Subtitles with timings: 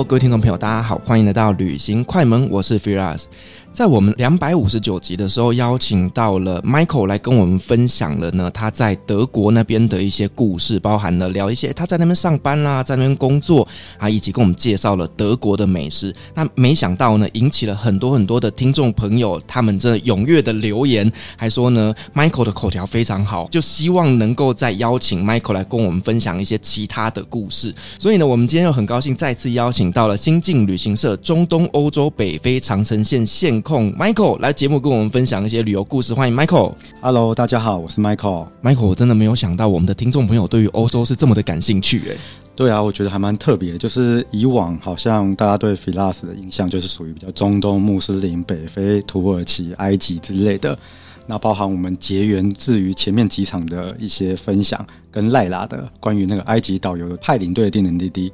[0.00, 3.24] 各位听众朋友，大家好，欢迎来到旅行快门，我是 Firas。
[3.72, 16.14] 在我们两百五十九集的时候，邀请到了 Michael 来跟我们分享了呢他在德国那边的一些故事，包含了聊一些他在那边上班啦，在那边工作啊，以及跟我们介绍了德国的美食。
[16.34, 27.74] 那没想到呢，引起了很多很多的听众朋友，他们这踊跃的留言，还说呢，Michael 的口条非常好，就希望能够再邀请 Michael 来跟我们分享一些其他的故事。
[27.98, 36.74] 所以呢，我们今天又很高兴再次邀请到了新晋旅行社中东欧洲北非长城线线控 Michael 来节目跟我们分享一些旅游故事，欢迎 Michael。
[37.00, 38.48] Hello，大家好，我是 Michael。
[38.62, 42.16] Michael，我真的没有想到我们的听众朋友对于欧洲是这么的感兴趣，哎。
[42.54, 43.78] 对啊，我觉得还蛮特别。
[43.78, 50.78] 就是以往好像大家对 Firas 的印象就是属于比较中东、穆斯林、北非、土耳其、埃及之类的。
[51.26, 58.30] 那包含我们结缘至于前面几场的一些分享，跟赖拉的关于那个埃及导游派领队的定点滴滴。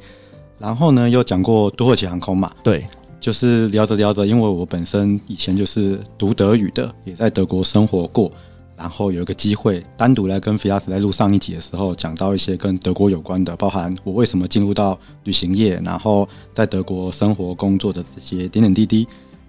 [0.59, 2.50] 然后呢，又讲过土耳其航空嘛？
[2.65, 2.84] 对。
[3.21, 8.31] 就是聊着聊着，因为我本身以前就是读德语的，也在德国生活过，
[8.77, 19.06] 然后有一个机会单独来跟 Firas 在录上一集的时候，讲到一些跟德国有关的，包含我为什么进入到旅行业，然后在德国生活工作的这些点点滴滴，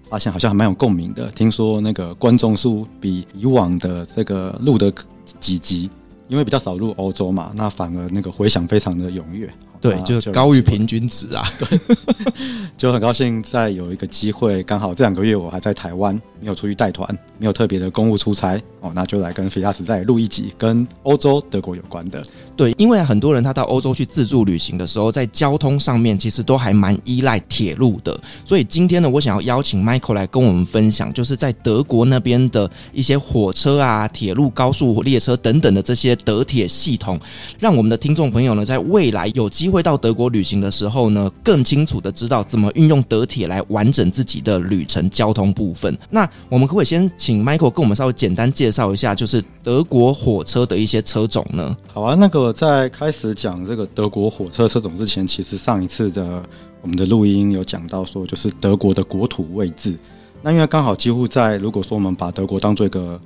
[0.08, 1.30] 发现好像还蛮有共鸣的。
[1.30, 4.92] 听说那个观众数比以往的这个录的
[5.38, 5.88] 几集，
[6.26, 9.48] 因为比较少录欧洲嘛，那反而那个回响非常的踊跃。
[9.80, 11.42] 对，就是高于平均值啊。
[11.58, 11.80] 对，
[12.76, 17.08] 就很高兴再有一个机会，刚好这两个月我还在台湾，没有出去带团，
[17.38, 22.22] 没有特别的公务出差哦，那就来跟 Firas 再录一集跟欧洲德国有关的。
[22.56, 37.18] 对，因为很多人他到欧洲去自助旅行的时候，在交通上面其实都还蛮依赖铁路的，所以今天呢，我想要邀请 Michael 来跟我们分享，就是在德国那边的一些火车啊、铁路、高速列车等等的这些德铁系统，
[37.58, 45.96] 让我们的听众朋友呢，在未来有机会到德国旅行的时候呢，更清楚的知道怎么运用德铁来完整自己的旅程交通部分。
[46.10, 51.76] 那我们可不可以先请 Michael 跟我们稍微简单介绍一下，就是德国火车的一些车种呢？
[51.86, 56.42] 好啊，那个在开始讲这个德国火车车种之前，其实上一次的
[56.82, 59.96] 我们的录音有讲到说，就是德国的国土位置。
[60.42, 63.20] 那因为刚好几乎在，如果说我们把德国当做一个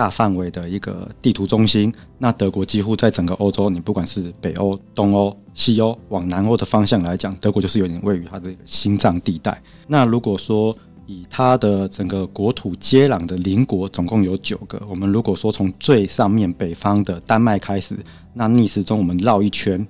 [0.00, 9.62] 大范围的一个地图中心，那德国几乎在整个欧洲，你不管是北欧、东欧、西欧，往南欧的方向来讲，德国就是有点位于它的心脏地带。
[9.86, 10.74] 那如果说
[11.04, 14.80] 以它的整个国土接壤的邻国，总共有九个。
[14.88, 17.94] 我们如果说从最上面北方的丹麦开始，
[18.32, 19.86] 那逆时钟我们绕一圈，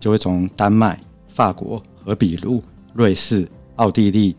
[0.00, 0.98] 就会从丹麦、
[1.28, 2.60] 法国、荷比路、
[2.92, 4.34] 瑞士、奥地利、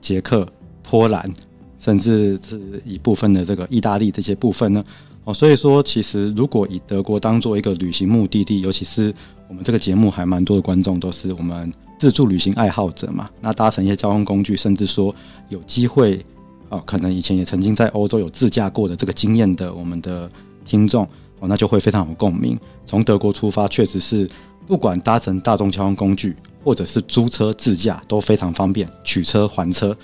[0.00, 0.48] 捷克、
[0.82, 1.30] 波兰。
[1.84, 4.82] 甚至是一部分的这个意大利这些部分呢，
[5.24, 9.12] 哦，所以说其实如果以德国当做一个旅行目的地，尤其是
[9.48, 15.14] 我们这个节目还蛮多的观众都是我们自助旅行爱好者嘛，那搭乘一些交通工具，甚至说
[15.50, 16.24] 有机会
[16.70, 20.30] 哦，可能以前也曾经在欧洲有自驾过的这个经验的我们的
[20.64, 21.04] 听众
[21.40, 22.58] 哦，那就会非常有共鸣。
[22.86, 24.26] 从德国出发，确实是
[24.66, 26.34] 不管搭乘大众交通工具
[26.64, 29.94] 或者是租车自驾都非常方便，取车还车。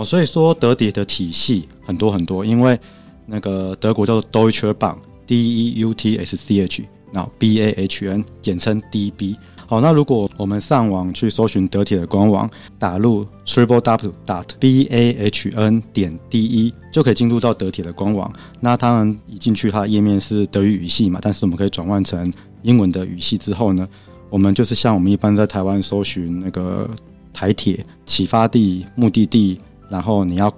[0.00, 2.78] 哦，所以说德铁的体系很多很多，因为
[3.26, 9.36] 那个德国叫做 Deutsche Bank D E U T S C H，然后 B A H N，简称 DB。
[9.66, 18.32] 好，那如果我们上网去搜寻德铁的官网，打入 triple w dot b a h n 点 d e 就可以进入到德铁的官网。
[18.58, 22.32] 那当然一进去，它的页面是德语语系嘛，但是我们可以转换成
[22.62, 23.86] 英文的语系之后呢，
[24.30, 26.88] 我们就是像我们一般在台湾搜寻那个
[27.32, 29.60] 台铁启发地、目的地，
[29.90, 30.50] 然后你要。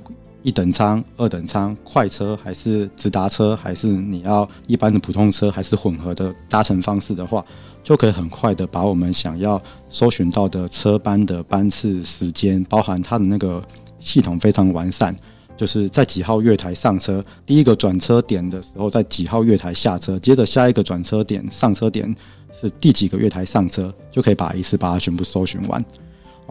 [0.45, 7.47] 一等舱、二等舱、快车还是直达车，还是你要一般的普通车，还是混合的搭乘方式的话，
[7.85, 13.63] 就可以很快的把我们想要搜寻到的车班的班次、时间，包含它的那个
[14.01, 15.15] 系统非常完善，
[15.57, 22.13] 就是在几号月台上车，第一个转车点的时候在几号月台下车，接着下一个转车点上车点
[22.53, 25.85] 是第几个月台上车，就可以把一次把它全部搜寻完。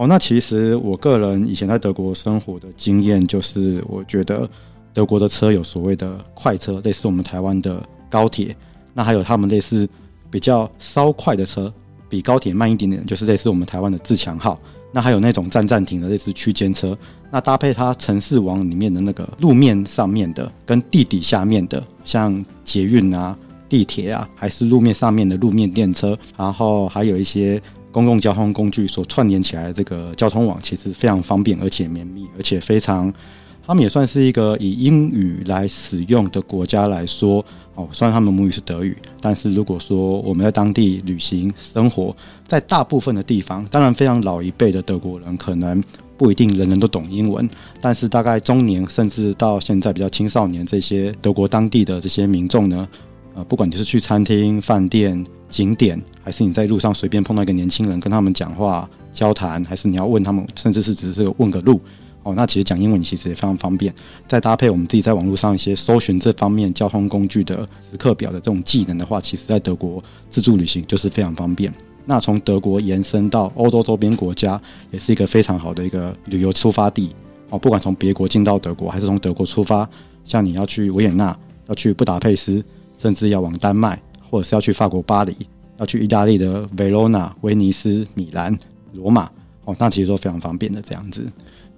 [0.02, 4.50] 哦，那其实我个人以前在德国生活的经验，就是我觉得
[4.92, 8.56] 德国的车有所谓的快车，类似我们台湾的高铁，
[8.92, 9.88] 那还有他们类似
[10.28, 11.72] 比较稍快的车，
[12.08, 14.58] 比高铁慢一点点，就是类似我们台湾的自强号。
[14.90, 16.98] 那还有那种站站停的类似区间车，
[17.30, 23.38] 那搭配它城市网里面的那个路面上面的跟地底下面的，像捷运啊、
[23.68, 27.62] 地铁啊，还是路面上面的路面电车，然后还有一些。
[27.92, 33.12] 公共交通工具所串联起来这个交通网，其实非常方便，而且绵密，而且非常，
[33.66, 37.44] 他们也算是一个以英语来使用的国家来说，
[37.74, 42.16] 哦，虽然他们母语是德语，但是如果说我们在当地旅行生活，
[42.48, 45.82] 在大部分的地方，当然非常老一辈的德国人可能
[46.16, 47.48] 不一定人人都懂英文，
[47.80, 52.88] 但是大概中年甚至到现在比较青少年这些德国当地的这些民众呢。
[53.34, 61.80] 呃，不管你是去餐厅、饭店、景点，还是你在路上随便碰到一个年轻人跟他们讲话交谈，还是你要问他们，甚至是只是问个路，
[62.22, 63.94] 哦，那其实讲英文其实也非常方便。
[64.28, 71.72] 再搭配我们自己在网络上一些搜寻这方面交通工具的时刻表的这种技能的话，其实在德国自助旅行就是非常方便。
[72.04, 77.14] 那从德国延伸到欧洲周边国家，也是一个非常好的一个旅游出发地。
[77.48, 79.88] 哦，不管从别国进到德国，还是从德国出发，
[80.24, 81.34] 像你要去维也纳，
[81.68, 82.62] 要去布达佩斯。
[83.02, 84.00] 甚至要往丹麦，
[84.30, 85.34] 或者是要去法国巴黎，
[85.78, 88.56] 要去意大利的维罗纳、威尼斯、米兰、
[88.92, 89.28] 罗马，
[89.64, 91.26] 哦，那其实都非常方便的这样子。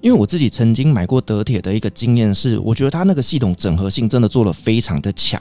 [0.05, 5.41] 因为我自己曾经买过德铁的一个经验是，我觉得它那个系统整合性真的做得非常的强。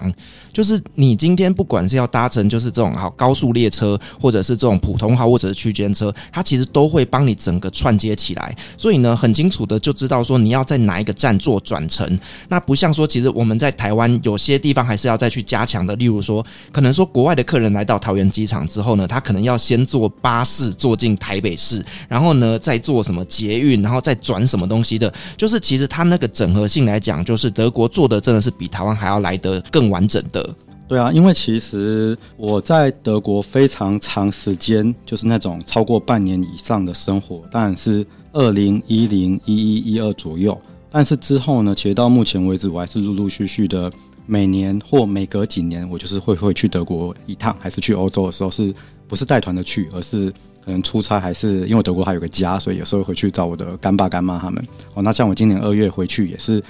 [0.54, 8.56] 就是你今天不管是要搭乘就是这种好高速列车，或者是这种普通号，或者是区间车，它其实都会帮你整个串接起来。
[8.78, 12.18] 所以呢，很清楚的就知道说你要在哪一个站做转乘。
[12.48, 15.94] 那不像说，其实我们在台湾有些地方还是要再去加强的。
[15.98, 24.48] 例如说，可能说国外的客人来到桃园机场之后呢，他可能要先坐巴士坐进台北市，然后呢再坐什么捷运，然后再转。
[24.54, 30.48] 什么东西的，就是其实它那个整合性来讲，就是德国做的真的是比台湾还要来得更完整的。
[30.88, 40.56] 对啊，因为其实我在德国非常长时间，就是那种超过半年以上的生活，当然是二零一零一一一二左右。
[40.92, 43.92] 但是之后呢，其实到目前为止，我还是陆陆续续的
[44.28, 48.72] 每年或每隔几年，我就是会会去德国一趟，还是去欧洲的时候，是
[49.08, 50.32] 不是带团的去，而是。
[50.64, 54.66] 可能出差还是因为德国还有个家，所以有时候回去找我的干爸干妈他们。
[54.94, 56.64] 哦，那像我今年二月回去也是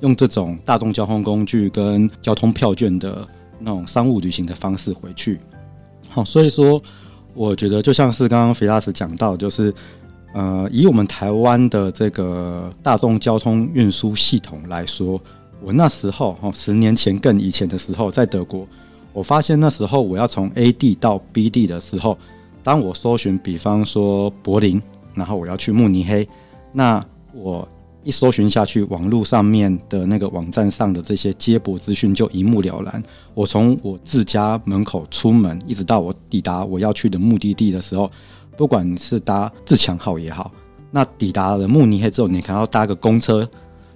[0.00, 3.26] 用这种大众交通工具跟交通票券的
[3.58, 5.40] 那种商务旅行的方式回去。
[6.10, 6.82] 好，所以说
[7.32, 9.72] 我觉得就像是刚刚菲拉斯讲到，就是
[10.34, 15.18] 呃，以我们台湾的这个大众交通运输系统来说，
[15.62, 18.68] 我那时候哦，十年前更以前的时候在德国，
[19.14, 22.18] 我发现那时候我要从 A 地到 B 地的时候。
[22.62, 24.80] 当我搜寻，比方说柏林，
[25.14, 26.28] 然后我要去慕尼黑，
[26.72, 27.66] 那我
[28.04, 33.02] 一搜寻下去，网络上面的那个网站上的这些接驳资讯就一目了然。
[33.34, 38.10] 我从我自家门口出门，一直到我抵达我要去的目的地的时候，
[38.56, 40.50] 不管是搭自强号也好，
[40.90, 43.46] 那抵达了慕尼黑之后，你可能要搭个公车，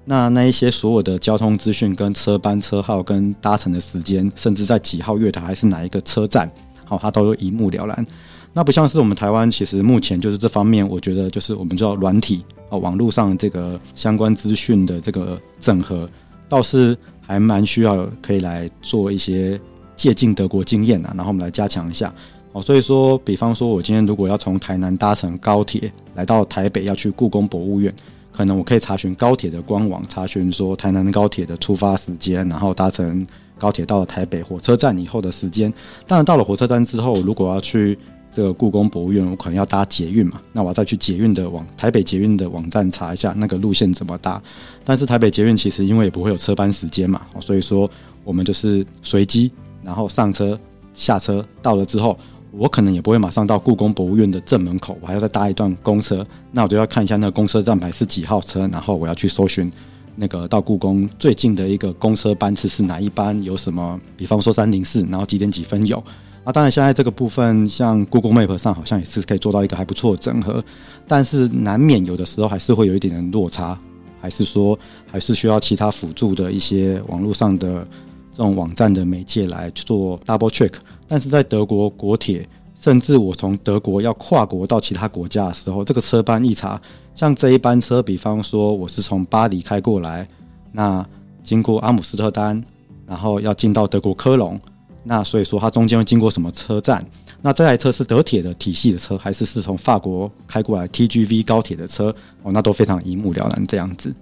[0.05, 6.51] 那那一些所有的交通资讯跟车班、车号跟搭乘的时间，甚至在几号月台还是哪一个车站，
[6.85, 8.07] 好，它都一目了然。
[8.55, 16.09] 那不像是我们台湾，其实目前就是这方面，我觉得就是我们叫软体啊，网络上这个相关资讯的这个整合，
[16.51, 19.59] 倒是还蛮需要可以来做一些
[19.97, 22.13] 借鉴德国经验啊，然后我们来加强一下
[22.53, 22.61] 哦。
[22.61, 27.95] 所以说，比方说，我今天如果要从台南搭乘高铁来到台北，要去故宫博物院，
[28.33, 33.27] 可能我可以查询高铁的官网，查询说台南高铁的出发时间，然后搭乘
[33.59, 35.73] 高铁到了台北火车站以后的时间。
[36.07, 37.99] 当然，到了火车站之后，如果要去
[38.35, 44.43] 这个故宫博物院，我可能要搭捷运嘛，那我再去捷运的网台北捷运的网站查一下那个路线怎么搭。
[44.85, 47.89] 但是台北捷运其实因为也不会有车班时间嘛，所以说
[48.25, 50.59] 我们就是随机，然后上车
[50.95, 52.19] 下车到了之后，
[52.53, 59.71] 我可能也不会马上到故宫博物院的正门口，我还要再搭一段公车，那我就要看一下那个公车站牌是几号车，然后我要去搜寻
[60.17, 66.03] 那个到故宫最近的一个公车班次是哪一班，有什么，比方说三零四，然后几点几分有。
[66.45, 70.63] 啊，当然现在这个部分像 Google Map 上好像也是可以做到一个还不错的整合，
[71.07, 73.79] 但是难免有的时候还是会有一点点落差，
[74.21, 77.87] 还是说还是需要其他辅助的一些网络上的
[78.33, 80.73] 这种网站的媒介来做 double check。
[81.07, 86.81] 但是在德国国铁，甚至我从德国要跨国到其他国家的时候，这个车班一查，
[87.15, 90.27] 像这一班车，比方说我是从巴黎开过来，
[90.73, 91.07] 那
[91.45, 92.61] 经过阿姆斯特丹，
[93.07, 94.59] 然后要进到德国科隆，
[95.05, 97.05] 那所以说它中间会经过什么车站？
[97.41, 102.15] 那这台车是德铁的体系的车，还是是从法国开过来 TGV 高铁的车？
[102.43, 104.15] 哦，那都非常一目了然这样子。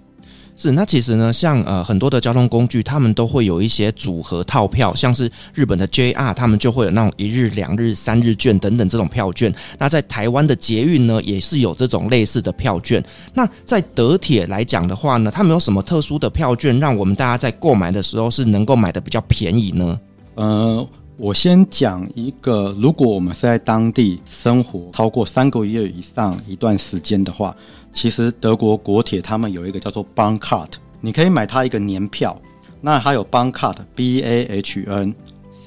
[0.57, 9.51] 是，那其实呢，像呃很多的交通工具，他们都会有一些组合套票，像是日本的 JR，他们就会有那种一日、两日、三日券等等这种票券。
[9.79, 13.03] 那在台湾的捷运呢，也是有这种类似的票券。
[13.33, 19.99] 那在德铁来讲的话呢，他们有什么特殊的票券，让我们大家在购买的时候是能够买的比较便宜呢？
[20.35, 27.55] 呃，我先讲一个，如果我们是在当地生活超过三个月以上一段时间的话。
[27.93, 30.69] 其实德国国铁他们有一个叫做 Bahncard，
[31.01, 32.39] 你可以买它一个年票。
[32.79, 35.13] 那它有 Bahncard，B A H N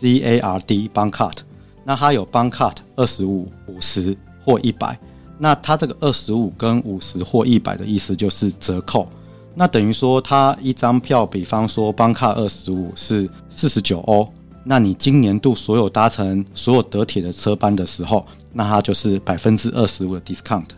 [0.01, 1.37] C A R D Bahncard。
[1.85, 4.99] 那它有 Bahncard 二十五、五十或一百。
[5.37, 9.07] 那它这个二十五跟五十或一百的意思就是折扣。
[9.55, 14.27] 那等于说，它一张票，比方说 Bahncard 二十五是四十九欧。
[14.67, 20.69] 那你今年度所有搭乘所有德铁的车班的时候，那它就是百分之二十五的 discount。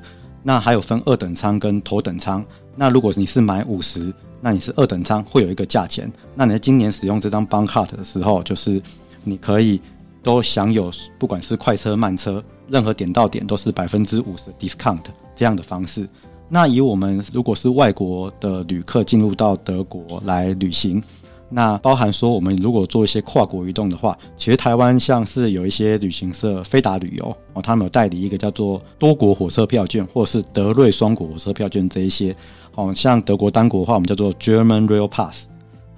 [0.43, 2.45] 那还有分二等舱跟头等舱。
[2.75, 6.12] 那如果你是买五十，那你是二等舱会有一个价钱。
[6.35, 8.83] 那你在今年使用这张 Bahncard 的时候，就是
[9.23, 9.81] 你可以
[10.21, 15.05] 都享有，不管是快车慢车，任何点到点都是百分之五十 discount
[15.37, 16.09] 这样的方式。
[16.49, 21.00] 那以我们如果是外国的旅客进入到德国来旅行。
[21.49, 32.35] 那包含说，我们如果做一些跨国移动的话，其实台湾像是有一些旅行社，飞达旅游哦，他们有代理一个叫做多国火车票券，或是德瑞双国火车票券这一些，
[32.75, 35.47] 哦，像德国单国的话，我们叫做 German Rail Pass。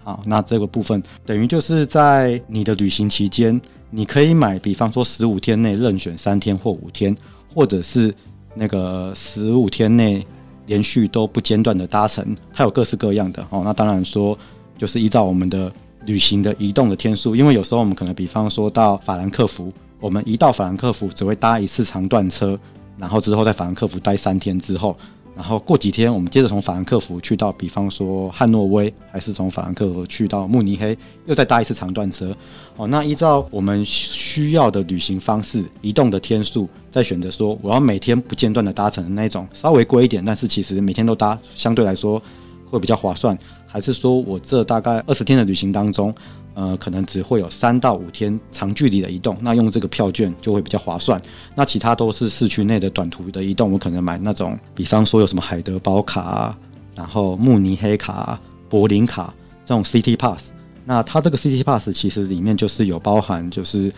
[0.04, 3.58] 好，那这个部分等于就是在你的旅行期间，
[3.90, 7.16] 你可以买，比方说十五天内任选三天或五天，
[7.54, 8.14] 或者是
[8.54, 10.22] 那个十五天内
[10.66, 13.62] 连续都不间断的搭乘，它有各式各样的哦。
[13.64, 14.38] 那当然说。
[14.78, 15.70] 就是依照我们的
[16.06, 19.70] 旅行的移动的天数，因为有时候我们可能比方说到法兰克福，
[20.00, 22.58] 我们一到法兰克福只会搭一次长段车，
[22.96, 24.96] 然后之后在法兰克福待三天之后，
[25.34, 32.34] 然后过几天我们接着从法兰克福去到比方说汉诺威，还是从法兰克福去到慕尼黑，又再搭一次长段车。
[32.76, 42.22] 哦，那依照我们需要的旅行方式、移动的天数，再选择说我要每天不间断的搭乘的那种，稍微贵一点，但是其实每天都搭，相对来说
[42.70, 43.36] 会比较划算。
[43.68, 46.12] 还是说我这大概二十天的旅行当中，
[46.54, 51.20] 呃，可能只会有三到五天长距离的移动，那用这个票券就会比较划算。
[51.54, 56.56] 那其他都是市区内的短途的移动，我可能买那种，比方说有什么海德堡卡，
[56.96, 59.32] 然后慕尼黑卡、柏林卡
[59.64, 60.52] 这种 City Pass。
[60.84, 63.92] 那它这个 City Pass 其实里面就是有包含，就是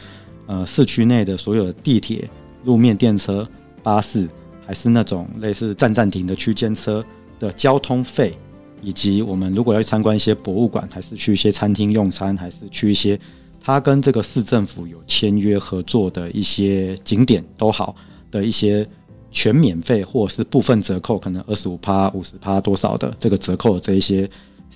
[0.46, 2.28] 呃市区内的所有的地铁、
[2.64, 3.48] 路面电车、
[3.82, 4.28] 巴士，
[4.66, 7.02] 还是那种类似站站停的区间车
[7.38, 8.36] 的交通费。
[8.82, 13.18] 以及我们如果要去参观一些博物馆，还是去一些餐厅用餐，还是去一些
[13.60, 17.94] 他跟这个市政府有签约合作的一些景点都好
[18.30, 18.86] 的一些
[19.30, 24.28] 全免费或者是部分折扣，可能二十五趴、五十趴多少的这个折扣的这一些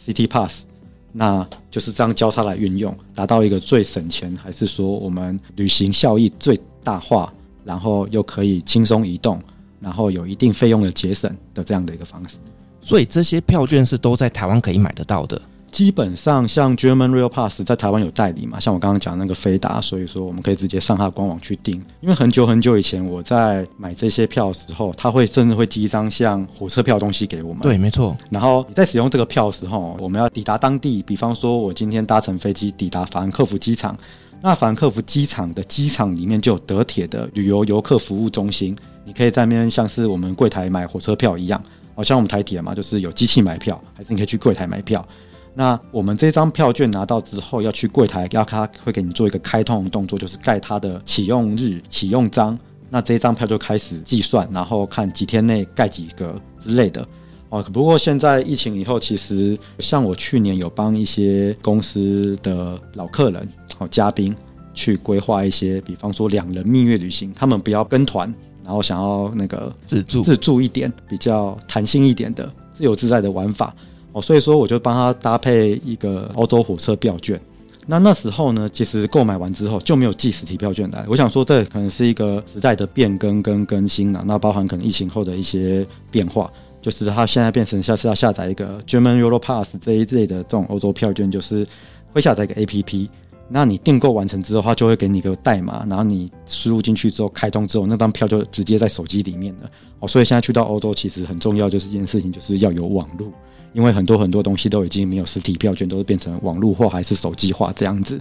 [0.07, 0.65] City Pass，
[1.13, 7.33] 那就是这样交叉来运用，达到一个最省钱，还是说我们旅行效益最大化，
[7.65, 9.41] 然后又可以轻松移动，
[9.81, 12.37] 然后有一定费用的节省的这样的一个方式。
[12.85, 15.41] 所以这些票券是都在台湾可以买得到的。
[15.73, 21.75] 基本上，像 German Rail Pass 在台湾有代理嘛，像我刚刚讲那个飞达，所以说我们可以直接上它的官网去订。
[22.01, 27.63] 因为很久很久以前我在买这些票的时候，它会甚至会寄一张像火车票的东西给我们。
[27.63, 28.17] 对，没错。
[28.31, 33.99] 然后你在使用这个票的时候，我们要抵达当地，比方说我今天搭乘飞机抵达法兰克福机场，
[34.41, 41.61] 那法兰克福机场的机场里面就有德铁的旅游游客服务中心，你可以在那边像是我们柜台买火车票一样。
[41.95, 45.07] 好像我们台铁嘛，就是有机器买票，还是你可以去柜台买票。
[45.55, 52.59] 那我们这张票券拿到之后，要去柜台，要他会给你做一个开通的动作，就是盖他的启用日、启用章。
[52.91, 57.07] 那这张票就开始计算，然后看几天内盖几个之类的。
[57.51, 63.49] 哦，不过现在疫情以后，其实像我去年有帮一些公司的老客人、
[63.79, 64.35] 好嘉宾，
[64.75, 68.33] 去规划一些，比方说两人蜜月旅行，他们不要跟团，
[68.65, 73.75] 然后想要那个自助自助一点，比较弹性一点的自由自在的玩法
[74.13, 74.23] 哦。
[74.23, 77.41] 所以说，我就帮他搭配一个欧洲火车票券。
[77.87, 81.05] 那那时候呢，其实购买完之后就没有寄实体票券来。
[81.07, 84.25] 我想说，这可能是一个时代的变更跟更新了。
[84.27, 91.67] 那包含可能疫情后的一些变化，就是它现在变成像是要下载一个 German Europass 这一类的这种欧洲票券，就是
[92.15, 93.09] 会下载一个 APP。
[93.49, 99.71] 那你订购完成之后，他就会给你个代码，然后你输入进去之后开通之后，那张票就直接在手机里面了。
[100.01, 103.31] 哦，所以现在去到欧洲其实很重要，就是一件事情，就是要有网络。
[103.75, 108.21] 因为很多很多东西都已经没有实体票券，都是变成网络化还是手机化这样子，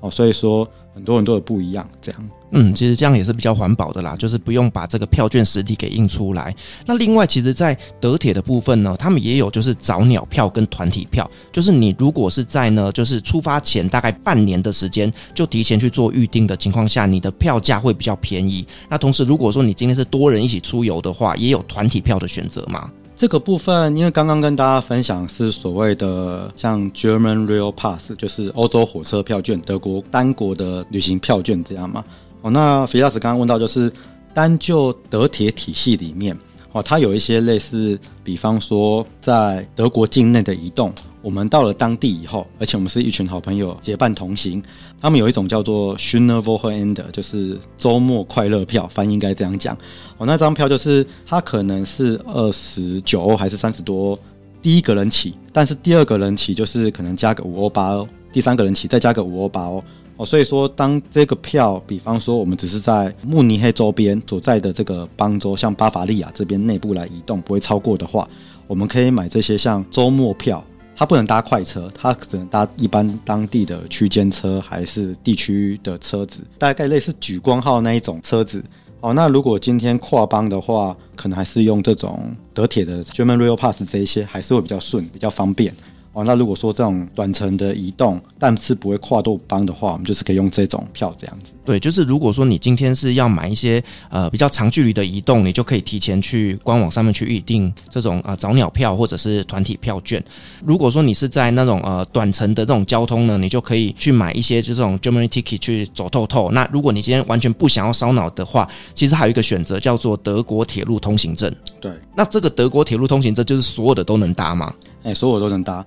[0.00, 2.30] 哦，所以说很多很多的不一样这样。
[2.52, 6.54] 嗯，其实这样也是比较环保的啦，就是不用把这个票券实体给印出来。
[6.86, 18.64] 那另外，其实，在德铁的部分呢，他们也有就是早鸟票跟团体票，就是你如果是在呢，就是出发前大概半年的时间就提前去做预定的情况下，你的票价会比较便宜。
[18.88, 22.88] 那同时，如果说你今天是多人一起出游的话，也有团体票的选择嘛。
[23.16, 32.04] 这个部分，因为刚刚跟大家分享是所谓的像 German Rail Pass，就是欧洲火车票券，德国单国的旅行票券这样嘛。
[32.42, 33.90] 哦，那菲亚斯刚刚问到，就是
[34.34, 36.36] 单就德铁体系里面，
[36.72, 40.92] 哦，它有一些类似，比方说在德国境内的移动。
[41.26, 44.62] 我们到了当地以后，而且我们是一群好朋友结伴同行。
[45.00, 49.76] 他们有一种叫做 Schöne Wochenende，就是周末快乐票，翻译应该这样讲。
[50.18, 54.16] 哦，那张票就是它可能是二十九欧还是三十多，
[54.62, 59.82] 第一个人起，但是第二个人起就是可能加个五欧八欧，第三个人起再加个五欧八欧。
[60.18, 68.28] 哦，所以说当这个票，比方说我们只是在慕尼黑周边所在的这个邦州，像巴伐利亚这边内部来移动，不会超过的话，
[68.68, 70.64] 我们可以买这些像周末票。
[70.96, 78.64] 它不能搭快车，它只能搭一般当地的区间车，还是地区的车子，大概类似莒光号那一种车子。
[79.00, 85.72] 哦，那如果今天跨邦的话，可能还是用这种德铁的 German Rail Pass 这一些，还是会比较顺，比较方便。
[86.16, 91.52] 哦，那如果说这种短程的移动，但是不会跨度邦的话，我们就是可以用这种票这样子。
[91.62, 100.24] 对，就是如果说你今天是要买一些呃比较长距离的移动，你就可以提前去官网上面去预定这种呃早鸟票或者是团体票券。
[100.64, 106.50] 如果说你是在那种呃短程的这种交通呢，你就可以去买一些就这种 Germany Ticket 去走透透。
[106.50, 111.54] 那如果你今天完全不想要烧脑的话，其实还有一个选择叫做德国铁路通行证。
[111.78, 114.72] 对，那这个德国铁路通行证就是所有的都能搭吗？
[115.02, 115.84] 哎，所有都能搭。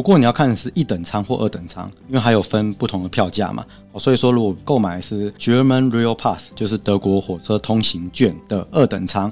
[0.00, 3.62] 不过你要看的是一等舱或二等舱，因为还有分不同的票价嘛。
[3.98, 9.30] 所以说，如果购买是 German Rail Pass，就是德国火车通行券的二等舱，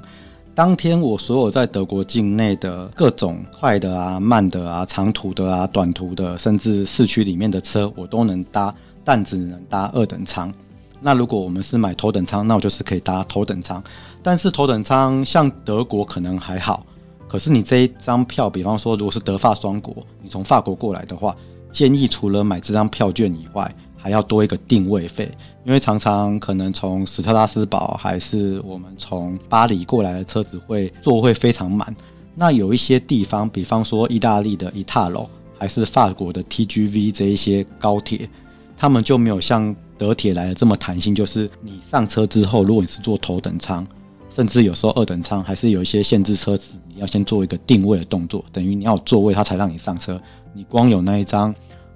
[0.53, 8.71] 当天我所有在德国境内的各种快的啊、慢的啊、长途的啊、短途的，甚至市区里面的车，我都能搭，
[9.03, 10.53] 但只能搭二等舱。
[11.01, 13.83] 那如果我们是买头等舱，那我就是可以搭头等舱。
[14.21, 16.85] 但是头等舱像德国可能还好。
[17.29, 21.35] 可是你这一张票，比方说如果是德法双国，你从法国过来的话，
[21.71, 25.31] 建议除了买这张票券以外，还要多一个定位费，
[25.63, 31.95] 因为常常可能从史特拉斯堡还是我们从巴黎过来的车子会座会非常满。
[32.33, 38.27] 那有一些地方，比方说意大利的 Italo，还是法国的 TGV 这一些高铁，
[38.75, 43.85] 他们就没有像德铁来的这么弹性，就是你上车之后，如果你是坐头等舱。
[44.29, 50.21] 甚至有时候二等舱还是有一些限制车子，你要先做一个定位的动作，等于你要有座位，他才让你上车。
[50.53, 51.53] 你光有那一张，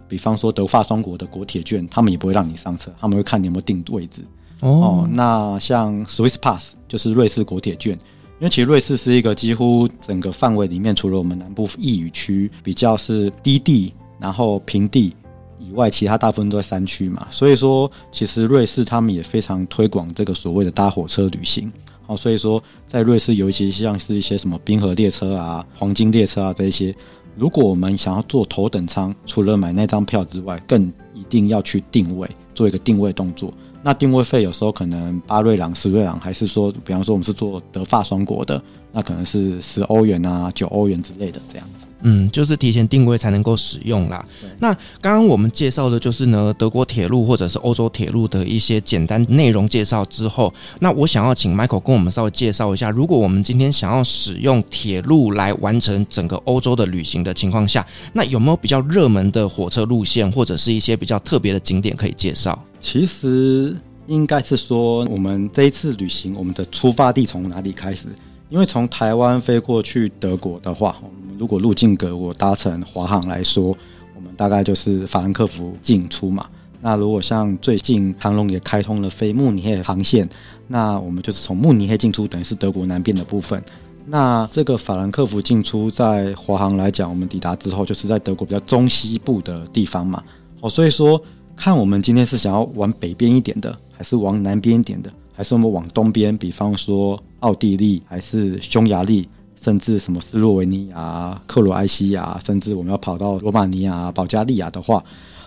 [0.08, 4.22] 比方说德法双国的国铁券，他们也不会让你上车，他们会看你有没有定位置。
[4.62, 7.93] 哦，哦，那像 Swiss Pass 就是瑞士国铁券，
[8.39, 15.13] 因为其实瑞士是一个几乎整个范围里面，除了我们南部易语区比较是低地，然后平地
[15.60, 21.72] 以外，其他大部分都在山区嘛，所以说其实瑞士他们也非常推广这个所谓的搭火车旅行。
[22.06, 26.94] 好，所以说在瑞士尤其像是一些什么冰河列车啊、黄金列车啊这一些，
[27.38, 33.54] 如果我们想要坐头等舱，除了买那张票之外，更一定要去定位，做一个定位动作。
[33.84, 38.62] 那定位费有时候可能八瑞郎、十瑞郎，还是说，比方说我们是做德法双国的，
[38.93, 41.86] 那可能是十欧元啊、九欧元之类的这样子。
[42.06, 44.26] 嗯，就是提前定位才能够使用啦。
[44.60, 62.58] 那刚刚我们介绍的就是呢，德国铁路或者是欧洲铁路的一些简单内容介绍之后，那我想要请 Michael 跟我们稍微介绍一下，如果我们今天想要使用铁路来完成整个欧洲的旅行的情况下，那有没有比较热门的火车路线或者是一些比较特别的景点可以介绍？
[62.84, 63.74] 其实
[64.08, 68.10] 应该是说，我们这一次旅行，我们的出发地从哪里开始？
[68.50, 70.98] 因为从台湾飞过去德国的话，
[71.39, 73.76] 如果入境格我搭乘华航来说，
[74.13, 76.46] 我们大概就是法兰克福进出嘛。
[76.82, 80.28] 那如果像最近长荣也开通了飞慕尼黑航线，
[80.67, 83.63] 那我们就是从慕尼黑进出，等于是德国南边的部分。
[84.06, 90.22] 那这个法兰克福进出，在华航来讲，我们抵达之后就是在德国比较中西部的地方嘛。
[90.60, 91.22] 哦，所以说
[91.63, 105.02] 看我们今天是想要往北边一点的，还是往南边一点的，还是我们往东边，比方说奥地利，还是匈牙利，甚至什么斯洛维尼亚、克罗埃西亚，甚至我们要跑到罗马尼亚、保加利亚的话。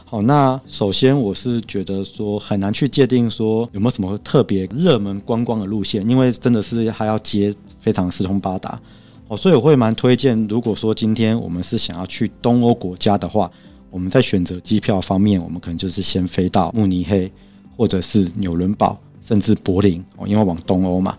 [0.06, 8.80] 好，那首先我是觉得说很难去界定说有没有什么特别热门观光的路线，因为真的是还要接非常四通八达。
[9.28, 13.50] 哦，所以我会蛮推荐，如果说今天我们是想要去东欧国家的话，
[13.96, 17.32] 我们在选择机票方面，我们可能就是先飞到慕尼黑，
[17.78, 21.16] 或者是纽伦堡，甚至柏林哦，因为往东欧嘛，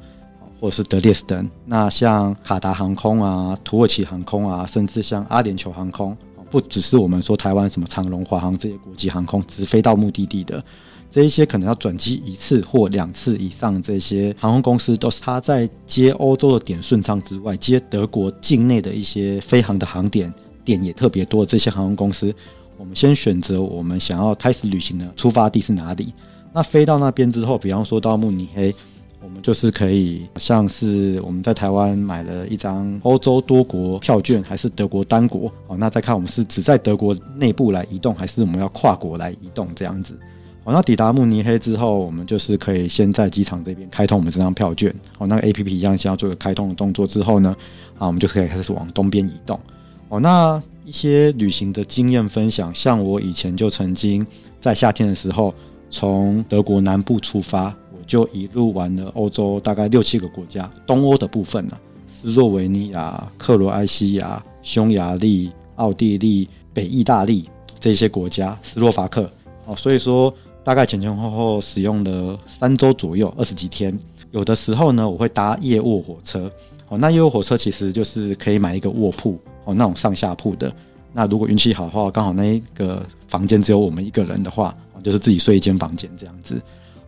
[0.60, 1.50] 或者是德列斯登。
[1.66, 6.16] 那像卡达航空啊、土耳其航空啊，甚至像阿联酋航空。
[6.52, 10.64] 不只是我们说台湾什么长荣、华航这些国际航空直飞到目的地的，
[11.10, 20.32] 这一些可能要转机一次或两次以上，这些航空公司都是它在接欧洲的点顺畅之外，接德国境内的一些飞航的航点
[20.64, 21.46] 点也特别多。
[21.46, 22.34] 这些航空公司，
[22.78, 26.14] 我们先选择我们想要开始旅行的出发地是哪里。
[26.54, 28.74] 那飞到那边之后，比方说到慕尼黑。
[29.20, 35.52] 我们就是可以像是我们在台湾买了一张欧洲多国票券，还是德国单国？
[35.68, 40.18] 好，那再看我们是只在德国内部来移动，还是我们要跨国来移动这样子？
[40.64, 44.94] 好，那抵达慕尼黑之后，我们就是可以先在机场这边开通我们这张票券。
[45.18, 47.54] 好，那个 APP 一样，先要做个开通的动作之后呢，
[47.98, 49.60] 啊，我们就可以开始往东边移动。
[50.08, 54.26] 哦，那一些旅行的经验分享，像我以前就曾经
[54.62, 55.54] 在夏天的时候
[55.90, 57.76] 从德国南部出发。
[57.92, 69.30] 我就一路玩了欧洲大概六七个国家，东欧的部分呢、斯洛维尼亚、克罗埃西亚、匈牙利、奥地利、北意大利这些国家，斯洛伐克
[69.66, 73.94] 哦，所以说大概前前后后使用了三周左右，二十几天。
[74.32, 76.50] 有的时候呢，我会搭夜卧火车
[76.88, 80.74] 哦，那夜卧火车其实就是可以买一个卧铺哦，那种上下铺的。
[81.14, 86.60] 那如果运气好的话，刚好那一个房间只有我们一个人的话，就是自己睡一间房间这样子。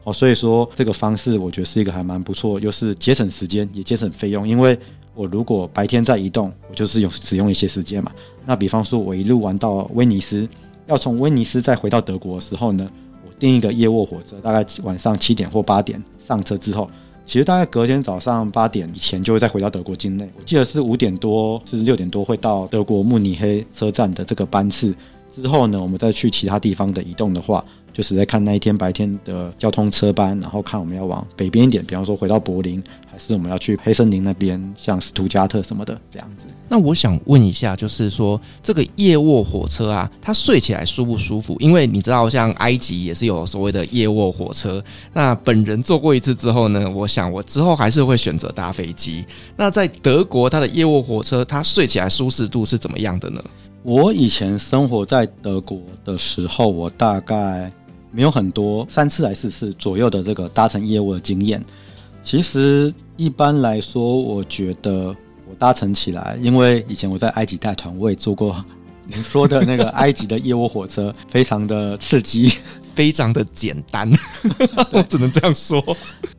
[0.04, 4.48] 哦，所以说这个方式我觉得是一个还蛮不错，又是节省时间也节省费用。
[4.48, 4.78] 因为
[5.14, 8.12] 我如果白天在移动，我就是用使用一些时间嘛。
[8.46, 10.48] 那比方说，我一路玩到威尼斯，
[10.88, 12.90] 要从威尼斯再回到德国的时候呢，
[13.28, 16.90] 我订一个夜卧火车，大概晚上七点或八点上车之后，
[17.30, 20.28] 其实大概隔天早上八点以前就会再回到德国境内。
[20.36, 24.96] 我记得是五点多至六点多会到德国慕尼黑车站的这个班次。
[25.32, 27.64] 之后呢，我们再去其他地方的移动的话。
[28.00, 32.82] 就是在看那一天白天的交通车班，然后看我们要往北边一点，比方说回到柏林，
[33.12, 36.48] 还是我们要去黑森林那边，像斯图加特什么的这样子。
[36.70, 41.58] 那我想问一下，就是说这个夜卧火车啊，它睡起来舒不舒服？
[41.60, 44.82] 因为你知道，像埃及也是有所谓的夜卧火车。
[45.12, 49.26] 那本人坐过一次之后呢，我想我之后还是会选择搭飞机。
[49.58, 53.44] 那在德国，它的夜卧火车，它睡起来舒适度是怎么样的呢？
[53.84, 57.70] 我以前生活在德国的时候，我大概。
[58.12, 61.64] 没有很多三次来四次左右的这个搭乘业务的经验。
[62.22, 65.16] 其实一般来说，我觉得
[65.50, 68.64] 我搭乘起来，因为以前我在埃及带团，我也坐过
[69.08, 72.52] 您说的那个 埃及的业务火车，非常的刺激，
[72.94, 74.12] 非常的简单，
[74.92, 75.82] 我只能这样说。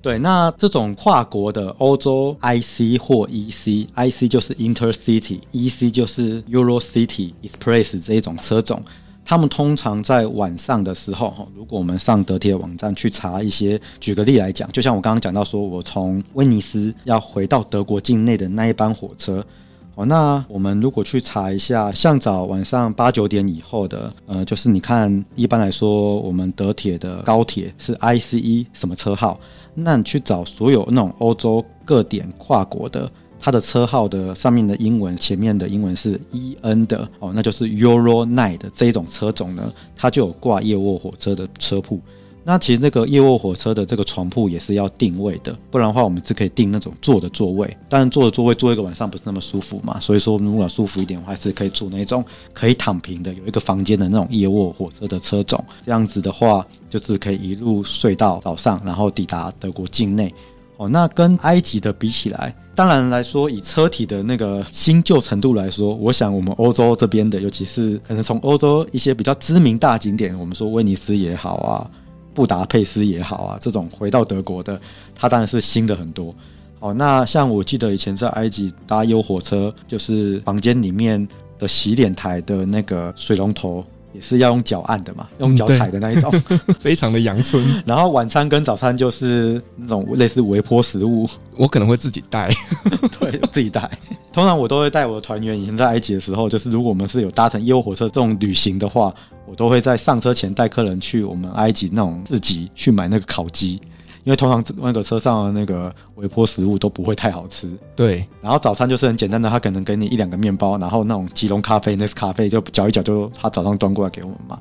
[0.02, 8.82] 对，那这种跨国的欧洲 IC 或 EC，IC 就是 Intercity，EC 就是 EuroCity Express 这一种车种。
[9.30, 19.46] 他们通常在晚上的时候，如果我们上德铁网站去查一些，举个例来讲，就像我刚刚讲到，说我从威尼斯要回到德国境内的那一班火车，
[19.94, 29.38] 哦，那我们如果去查一下，像早晚上八九点以后的，呃，就是你看，一般来说，我们德铁的高铁是 ICE 什么车号，
[29.76, 33.08] 那你去找所有那种欧洲各点跨国的。
[33.40, 41.98] 它的车号的上面的英文，前面的英文是 EN 的哦，那就是 Euro Night 的这一种车种呢，它就有挂夜卧火车的车铺。
[42.42, 47.76] 那其实这个夜卧火车的这个床铺也是要定位的，不然的话我们只可以订那种坐的座位。
[47.86, 52.24] 但坐的座位坐一个晚上不是那么舒服嘛，所以说如果舒服一点的话，还是可以坐那种
[52.54, 55.62] 可以躺平的，有一个房间的那种夜卧火车的车种。
[55.84, 60.34] 这样子的话，就是可以一路睡到早上，然后抵达德国境内。
[60.78, 71.90] 哦，那跟埃及的比起来，当然来说，以车体的那个新旧程度来说，我想我们欧洲这边的，尤其是可能从欧洲一些比较知名大景点，我们说威尼斯也好啊，
[72.32, 74.80] 布达佩斯也好啊，这种回到德国的，
[75.14, 76.34] 它当然是新的很多。
[76.78, 87.64] 好，那像我记得以前在埃及搭优火车，就是房间里面的洗脸台的那个水龙头也是要用脚按的嘛，用脚踩的那一种，嗯、 非常的阳春。
[87.86, 92.50] 然后晚餐跟早餐就是那种类似微波食物，我可能会自己带，
[93.18, 93.90] 对，自己带。
[94.32, 99.12] 通常我都会带我的团员，以前在埃及的时候，就是如果我们是有搭乘业务火车这种旅行的话，
[99.46, 103.80] 我都会在上车前带客人去我们埃及那种市集去买那个烤鸡。
[104.24, 108.24] 因为通常那个车上的那个微波食物都不会太好吃，对。
[108.42, 114.58] 然后早餐就是很简单的，他可能给你一两个面包，然后那种吉隆咖啡、那咖啡就搅一搅，就他早上端过来给我们嘛。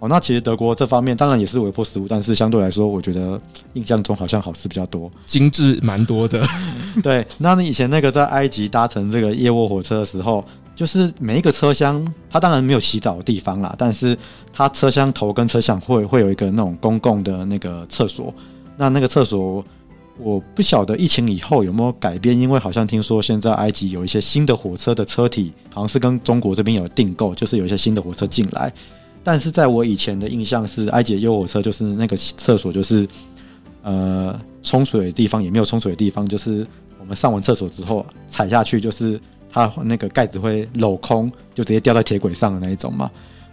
[0.00, 3.40] 哦，那其实德国这方面当然也是微波食物，但是相对来说，我觉得
[3.74, 6.42] 印象中好像好吃比较多，精致蛮多的。
[7.02, 14.18] 对，那你以前那个在埃及搭乘这个夜卧火车的时候，就是每一个车厢，它当然没有洗澡的地方啦，但是
[14.52, 18.32] 它车厢头跟车厢会会有一个那种公共的那个厕所。
[18.76, 19.64] 那那个厕所，
[20.18, 28.72] 我不晓得疫情以后有没有改变，因为好像听说现在埃及有一些新的火车的车体，好像是跟中国这边有订购，就是有一些新的火车进来。
[29.22, 33.08] 但是在我以前的印象是，埃及的优火车就是那个厕所就是，
[33.82, 36.66] 呃，冲水的地方也没有冲水的地方，就是
[37.00, 39.18] 我们上完厕所之后踩下去，就是
[39.50, 43.10] 它那个盖子会镂空，就直接掉在铁轨上的那一种嘛。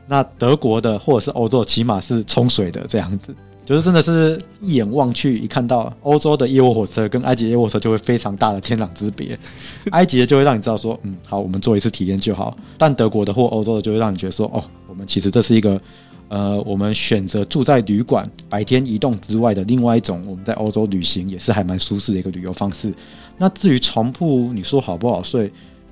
[0.08, 3.34] 那德国的或者是欧洲，起码是冲水的这样子。
[3.64, 9.38] 就是真的是一眼望去，一看到欧洲的夜卧火车跟埃及业务火车就会非常大的天壤之别。
[9.92, 12.58] 埃及的就会让你知道说，嗯，好，我们做一次体验就好。
[12.78, 15.80] 但德国的或欧洲的就会让你觉得说，哦，我们其实这是一个，
[16.28, 22.94] 呃，我们选择住在旅馆，白天移动之外的另外一种，我们在欧洲旅行也是还蛮舒适的一个旅游方式。
[23.38, 25.52] 那至于床铺，你说好不好睡？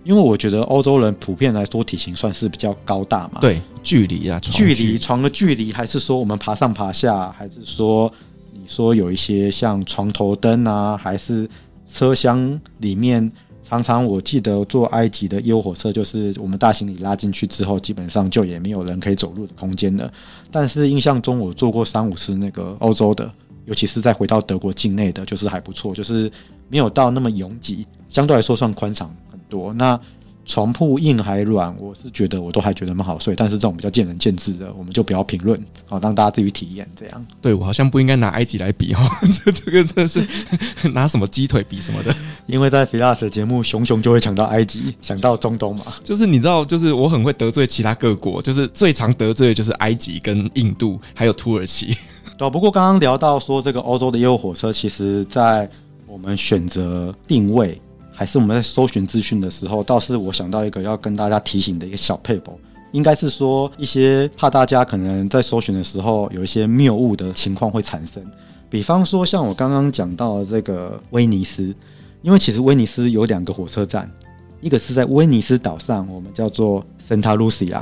[0.10, 8.12] 因为我觉得欧洲人普遍来说体型算是比较高大嘛，对，距离啊，距离床的距离，还是说我们爬上爬下，还是说
[8.52, 11.48] 你说有一些像床头灯啊，还是
[11.86, 20.12] 车厢里面，常常我记得坐埃及的优火车，就是我们大行李拉进去之后，基本上就也没有人可以走路的空间了。
[20.50, 23.32] 但是印象中我坐过三五次那个欧洲的，
[23.66, 26.32] 尤其是再回到德国境内的，就是还不错，就是
[26.68, 29.16] 没有到那么拥挤，相对来说算宽敞。
[29.50, 30.00] 多那
[30.46, 37.24] 床铺硬还软，我是觉得我都还觉得蛮好睡，但是这种比较见仁见智的，我们就不要评论，好让大家自己体验这样。
[37.40, 39.00] 对，我好像不应该拿埃及来比哦，
[39.46, 40.26] 这这个真的是
[40.90, 42.16] 拿什么鸡腿比什么的，
[42.48, 51.96] 因为在 Firas 的节目，熊熊就会抢到埃及，想到中东嘛，就是你知道，就是我很会得罪其他各国，就是最常得罪的就是埃及跟印度还有土耳其。
[52.40, 55.70] 对，不过刚刚聊到说这个欧洲的业务火车，其实在
[56.08, 57.80] 我们选择定位。
[58.20, 62.60] 还是我们在搜寻资讯的时候，倒是我想到一个要跟大家提醒的一个小撇步，
[62.92, 68.22] 应该是说一些怕大家可能在搜寻的时候有一些谬误的情况会产生。
[68.70, 71.74] 比方说，像我刚刚讲到的这个威尼斯，
[72.22, 74.12] 因为其实威尼斯有两个火车站，
[74.60, 77.82] 一个是在威尼斯岛上，我们叫做 Santa Lucia，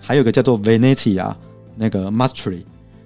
[0.00, 1.32] 还有一个叫做 Venetia，
[1.76, 2.60] 那个 Mestre。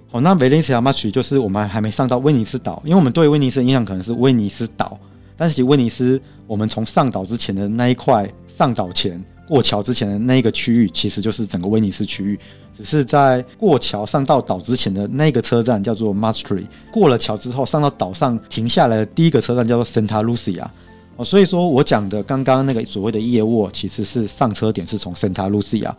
[0.09, 4.97] 哦，那 Venetia Mestre 就是我们还没上到威尼斯岛，因为我们对威尼斯的印象可能是威尼斯岛。
[5.41, 12.39] 但是其实威尼斯，我们从上岛之前的那一块，上岛前过桥之前的那一个区域，其实就是整个威尼斯区域。
[12.71, 20.67] 只是在过桥上到岛之前的那个车站叫做 Mestre，过了桥之后上到岛上停下来的第一个车站叫做 Santa Lucia。
[21.15, 25.91] 哦，所以说我讲的刚刚那个所谓的叶沃，其实是上车点是从 Santa Lucia。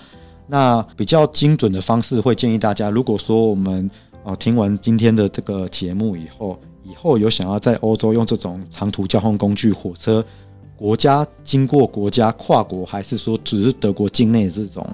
[0.46, 3.90] 那比较精准的方式会建议大家，如果说我们
[4.22, 6.56] 哦听完今天的这个节目以后。
[6.84, 10.24] 以后有想要在欧洲用这种长途交通工具，火车，
[10.76, 14.86] 国家经过国家跨国，还是说只是德国境内这种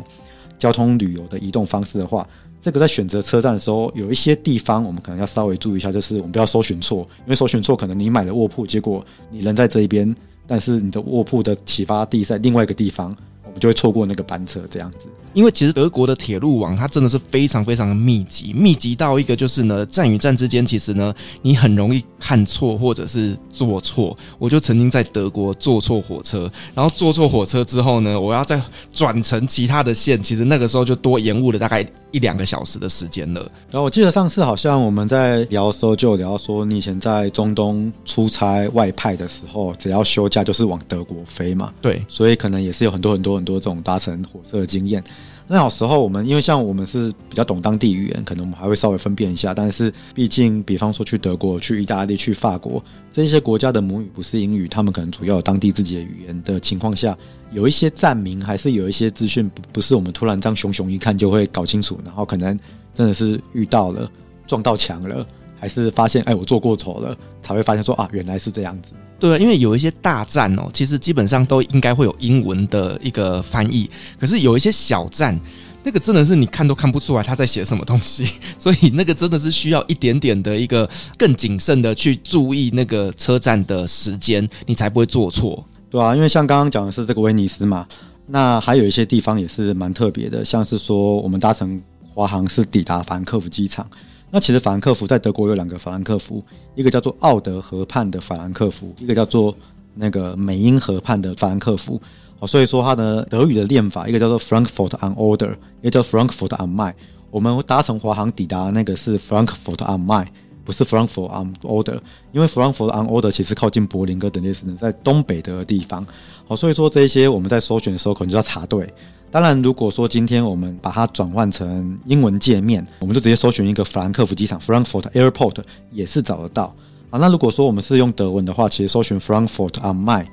[0.59, 2.29] 交通旅游的移动方式的话，
[2.61, 10.15] 这个在选择车站的时候，有一些地方我们可能要稍微注意一下，就是我们不要搜寻错，因为搜寻错可能你买了卧铺，结果你人在这一边，
[10.47, 13.17] 但是你的卧铺的启发地在另外一个地方。
[13.59, 15.09] 我就会错过那个班车，这样子。
[15.35, 24.17] 因为其实德国的铁路网它真的是非常非常的密集，密集到一个就是呢，站与站之间其实呢，你很容易看错或者是坐错。
[24.39, 28.61] 我就曾经在德国坐错火车，然后坐错火车之后呢，我要再
[28.93, 33.41] 转乘其他的线，其实那个时候就多延误了大概一两个小时的时间了。
[33.71, 41.73] 然后我记得上次好像我们在聊的时候就聊说，你以前在中东出差外派的时候，只要休假就是往德国飞嘛。
[41.83, 43.37] 对，所以可能也是有很多很多。
[43.39, 45.03] 很多这种搭乘火车的经验，
[45.47, 49.55] 那有时候我们因为像我们是比较懂当地语言，可能我们还会稍微分辨一下。
[49.55, 57.17] 但是毕竟，比方说去德国、去意大利、去法国这些国家的母语不是英语，他们可能主要有当地自己的语言的情况下，
[57.53, 62.59] 有一些站名还是有一些资讯不不是我们突然这样熊熊一看就会搞清楚，然后可能
[62.95, 64.11] 真的是遇到了
[64.47, 65.27] 撞到墙了，
[65.59, 68.93] 还是发现哎我做过头了，才会发现说啊原来是这样子。
[69.21, 73.91] 对，因为有一些大站哦，其实基本上都应该会有英文的一个翻译。
[74.19, 75.39] 可是有一些小站，
[75.83, 78.25] 那个真的是你看都看不出来他在写什么东西，
[78.59, 85.65] 所以那个真的是需要一点点的一个更谨慎的去注意那个车站的时间，你才不会做错。
[85.91, 87.87] 对啊，因为像刚刚讲的是这个威尼斯嘛，
[88.27, 91.83] 那还有一些地方也是蛮特别的，像是说我们搭乘
[92.15, 93.85] 华航是抵达法兰克福机场。
[94.31, 99.55] 那其实法兰克福在德国有两个法兰克福，一个叫做奥德河畔的法兰克福，一个叫做
[99.95, 102.01] 那个美茵河畔的法兰克福。
[102.39, 106.95] 好，所以说它的德语的练法，一个叫做 Frankfurt am Oder，一个叫 Frankfurt am Main。
[107.31, 110.27] 我们搭乘华航抵达那个是 Frankfurt am Main。
[110.65, 111.99] 不是 Frankfurt am Oder，
[112.31, 116.07] 因为 Frankfurt am Oder 其实靠近柏林跟德累斯顿，在东北的地方。
[116.47, 118.87] 好，所以说这些我们在搜寻的时候可能就要查对。
[119.31, 125.57] 当然，如果说今天我们把它转换成英文界面，我们就直接搜寻一个法兰克福机场 （Frankfurt Airport）
[125.93, 126.75] 也是找得到。
[127.11, 130.27] 好，那如果说我们是用德文的话，其实搜寻 Frankfurt am Main，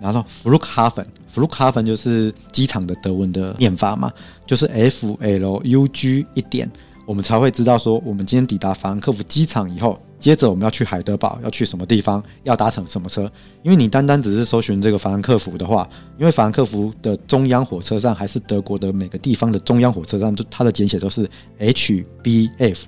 [0.00, 4.12] 然后 Flughafen，Flughafen 就是机场的德文的念法嘛，
[4.46, 6.70] 就是 F L U G 一点。
[7.04, 13.30] 我们才会知道说，我们今天抵达法兰克福机场以后，接着我们要去海德堡，要去什么地方，要搭乘什么车？
[13.62, 22.84] 因为你单单只是搜寻这个法兰克福的话，因为法兰克福的中央火车站还是德国的每个地方的中央火车站，它的简写都是 HBF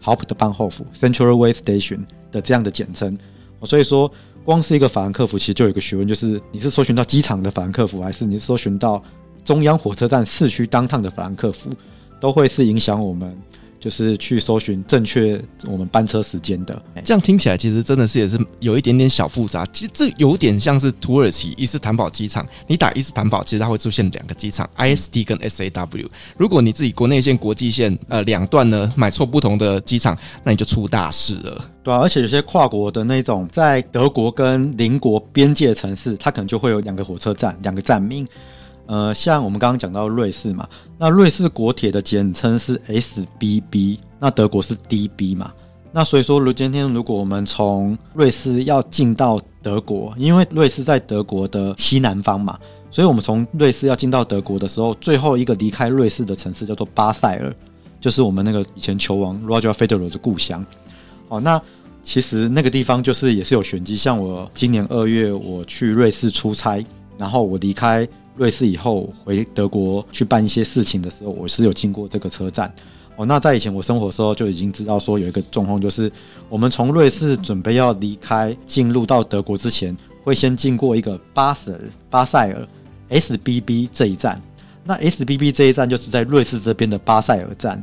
[0.00, 1.52] h a u p t b a n h o f Central r a y
[1.52, 2.00] Station）
[2.32, 3.16] 的这样的简称。
[3.64, 4.10] 所以说，
[4.44, 9.00] 光是一个法兰克福，其实就有一个学问，就是你是搜寻到机场的法兰克福，还是你是搜寻到
[9.44, 11.70] 中央火车站市区当趟的法兰克福，
[12.20, 13.36] 都会是影响我们。
[13.82, 19.66] 就是去搜寻正确我们班车时间的，这样听起来其实真的是也是有一点点小复杂。
[19.72, 26.08] 其实这有点像是土耳其伊斯坦堡机场，你打伊斯坦堡，其实它会出现两个机场，IST 跟 SAW。
[26.38, 31.68] 如果你自己国内线、国际线呃两段呢买错不同的机场，那你就出大事了。
[31.82, 38.24] 对啊，而且有些跨国的那种在德国跟邻国边界城市，它可能就会有两个火车站、两个站名。
[38.86, 40.68] 呃，像我们刚刚讲到瑞士嘛，
[40.98, 45.52] 那瑞士国铁的简称是 SBB，那德国是 DB 嘛，
[45.92, 52.58] 那所以说，如今天如果我们从瑞士要进到德国，因为瑞士在德国的西南方嘛，
[52.90, 57.54] 所以我们从瑞士要进到德国的时候，最后一个离开瑞士的城市叫做巴塞尔，
[58.00, 60.64] 就是我们那个以前球王 Roger Federer 的故乡。
[61.28, 61.58] 哦，那
[62.02, 66.84] 其实那个地方就是也是有玄机，像我今年二月我去瑞士出差，
[67.16, 68.06] 然后我离开。
[68.42, 72.74] 瑞士以后回德国去办一些事情的时候，我是有经过这个车站
[73.14, 73.24] 哦。
[73.24, 76.10] 那在以前我生活的时候就已经知道说有一个状况，就是
[76.48, 82.66] 我们从瑞士准备要离开进入到德国之前，会先经过一个巴塞尔巴塞尔
[83.10, 84.42] SBB 这一站。
[84.82, 87.80] 那 SBB 这一站就是在瑞士这边的巴塞尔站，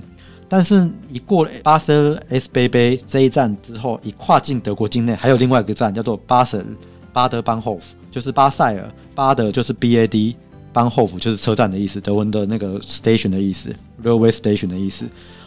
[0.49, 6.65] 但是一过巴塞尔 SBB 这一站之后，一跨进德国境内，还有另外一个站叫做巴塞尔
[7.13, 7.95] 巴德邦霍夫。
[8.11, 10.35] 就是巴塞尔巴德就是 B A D
[10.69, 13.69] A D，邦霍夫就是车站的意思，德文的那个 station 的意思
[14.03, 15.05] ，railway station 的意思。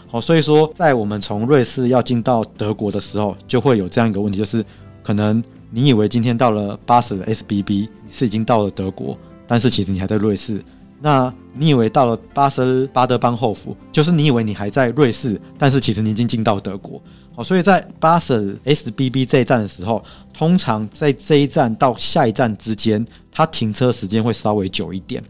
[0.09, 4.65] 好，所以说在我们从瑞士要进到德国的时候，就会有这样一个问题，就是
[5.03, 10.63] 可能你以为今天到了巴塞尔 S B B 是已经到了德国，但是其实你还在瑞士。
[11.01, 17.03] 那你以为到了巴塞尔巴德邦霍夫，就是你以为你还在瑞士，但是其实你已经进到德国。
[17.35, 25.23] 好，所以在巴塞尔 SBB 这一站的时候，通常在这一站到下一站之间，它停车时间会稍微久一点，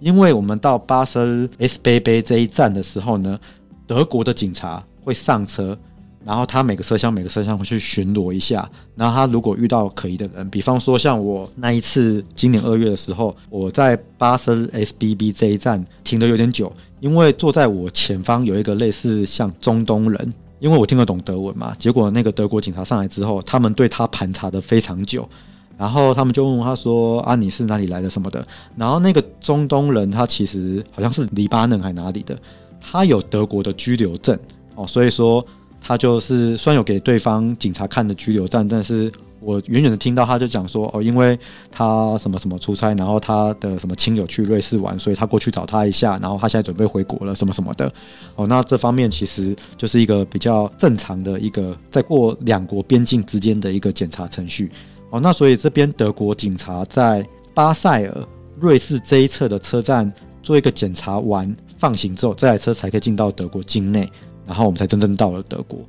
[0.00, 3.38] 因为我们到巴塞尔 SBB 这一站的时候呢，
[3.86, 5.78] 德国的警察会上车，
[6.24, 20.34] 然后他每个车厢每个车厢会去巡逻一下，然后他如果遇到可疑的人，比方说像我那一次今年二月的时候，我在巴塞尔 SBB 这一站停的有点久，因为坐在我前方有一个类似像中东人。
[20.60, 25.28] 因为我听得懂德文嘛，结果那个德国警察上来之后，他们对他盘查的非常久，
[25.76, 28.46] 然后他们就问他说：“啊，你是哪里来的什么的？”
[28.76, 32.38] 然后那个中东人他其实好像是黎巴嫩还哪里的，
[32.80, 34.38] 他有德国的居留证
[34.76, 35.44] 哦，所以说
[35.80, 39.10] 他就是虽然有给对方警察看的居留证，但是。
[39.40, 41.38] 我远远的听到他就讲说哦，因为
[41.70, 47.90] 他什么什么出差，然后他的什么亲友去瑞士玩，所以他过去找他一下，然后他现在准备回国了，什么什么的。
[48.36, 54.70] 哦，那这方面其实就是一个比较正常的一个在过两国边境之间的一个检查程序。
[55.10, 58.28] 哦，那所以这边德国警察在巴塞尔
[58.58, 60.12] 瑞士这一侧的车站
[60.42, 64.06] 做一个检查完放行之后，这台车才可以进到德国境内，
[64.46, 65.80] 然后我们才真正到了德国。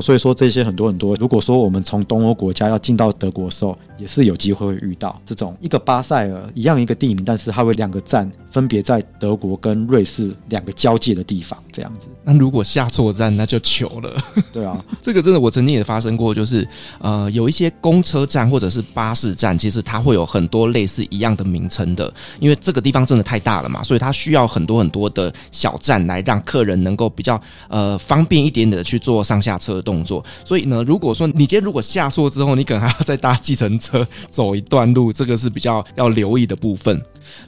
[0.00, 12.06] 所以说这些很多很多，如果说我们从东欧国家要进到德国的时候，也是有机会会遇到这种一个巴塞尔一样一个地名，但是它会两个站分别在德国跟瑞士两个交界的地方这样子。
[12.24, 14.16] 那如果下错站，那就糗了。
[14.52, 16.66] 对啊， 这个真的我曾经也发生过，就是
[16.98, 30.24] 呃有一些公车站或者是巴士站，其实它会有很多类似一样的名称的，因为这个地方真的太大了嘛，所以它需要很多很多的小站来让客人能够比较呃方便一点点的去做上下车的动作。
[30.44, 33.87] 所以呢，如果说你今天如果下错之后，你可能还要再搭计程车。
[33.88, 37.00] 车走一段路，这个是比较要留意的部分。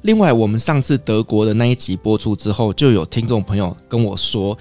[0.02, 4.56] 另外，我们上次德国的那一集播出之后，就有听众朋友跟我说，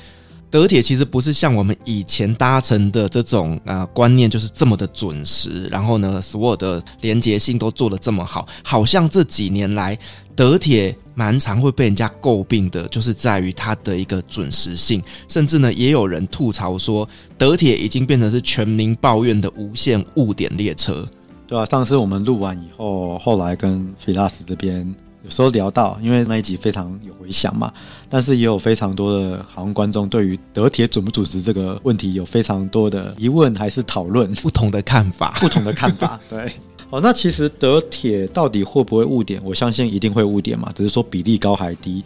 [0.49, 8.47] 德铁其实不是像我们以前搭乘的这种啊、观念，就是这么的准时，然后呢，所有的连结性都做得这么好。
[8.63, 9.97] 好像这几年来，
[10.35, 17.07] 德铁蛮常会被人家诟病的，就是在于它的一个准时性，甚至呢，也有人吐槽说，
[17.37, 21.05] 德铁已经变成是全民抱怨的无限误点列车。
[21.49, 27.73] 对啊，上次我们录完以后，后来跟菲拉斯这边有时候聊到，因为那一集非常有回响嘛，
[28.07, 36.19] 但是也有非常多的好像观众对于德铁准不准时这个问题有非常多的疑问，还是讨论 不同的看法，不同的看法。
[36.29, 36.51] 对，
[36.91, 39.41] 哦，那其实德铁到底会不会误点？
[39.43, 42.03] 我相信一定会误点嘛，只是说比例高还低。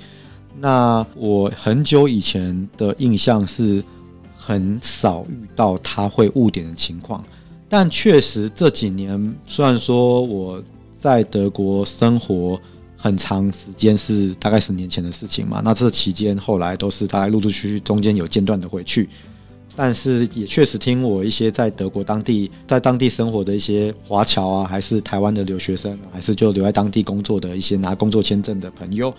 [0.58, 3.84] 那我很久以前的印象是
[4.38, 7.22] 很少遇到他会误点的情况。
[7.74, 10.64] 但确实这几年，虽然说我
[11.02, 12.62] 在德国生活
[12.96, 15.60] 很长时间，是大概十年前的事情嘛。
[15.66, 19.10] 那这期间后来都是大概陆陆续续中间有间断的回去，
[19.76, 29.12] 但是也确实听我一些在德国当地在当地生活的一些华侨啊，还是台湾的留学生，还是就留在当地工作的一些拿工作签证的朋友，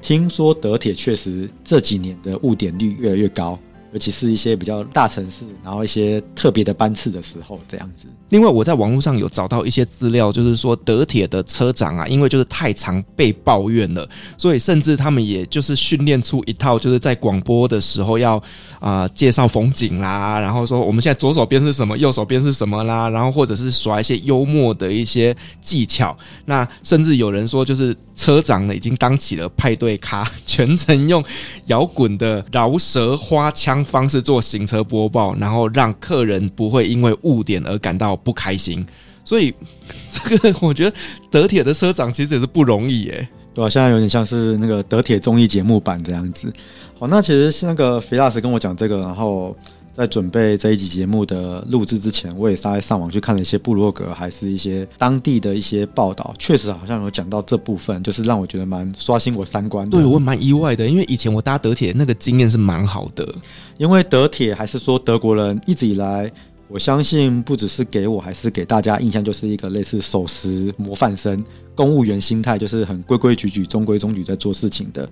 [0.00, 3.58] 听说德铁确实这几年的误点率越来越高。
[3.92, 8.06] 尤其是一些比较大城市，然后一些特别的班次的时候，这样子。
[8.28, 18.42] 另外，我在网络上有找到一些资料，就是说德铁的车长啊，因为就是太常被抱怨了，所以甚至他们也就是训练出一套，就是在广播的时候要
[18.78, 26.14] 啊、介绍风景啦，然后说我们现在左手边是什么，右手边是什么啦，然后或者是耍一些幽默的一些技巧。
[26.44, 31.24] 那甚至有人说，就是车长呢已经当起了派对咖，全程用
[31.66, 33.78] 摇滚的饶舌花腔。
[33.88, 38.86] 方式做行车播报，然后让客人不会因为误点而感到不开心。
[39.24, 39.52] 所以，
[40.10, 40.96] 这个我觉得
[41.30, 43.28] 德铁的车长其实也是不容易耶。
[43.54, 46.52] 对啊，现在有点像是那个德铁综艺节目版这样子。
[46.98, 49.56] 好，那其实是那个菲拉斯跟我讲这个，然后。
[49.98, 59.98] 在准备这一集节目的录制之前，我也稍微上网去看了一些部落格，还是一些当地的一些报道，确实好像有讲到这部分，就是让我觉得蛮刷新我三观的。
[59.98, 63.34] 对，我蛮意外的，因为以前我搭德铁那个经验是蛮好的，
[63.76, 66.30] 因为德铁还是说德国人一直以来，
[66.68, 71.42] 我相信不只是给我，还是给大家印象，就是一个类似守时模范生、
[71.74, 75.10] 公务员心态，就是很规规矩矩、中规中矩在做事情的。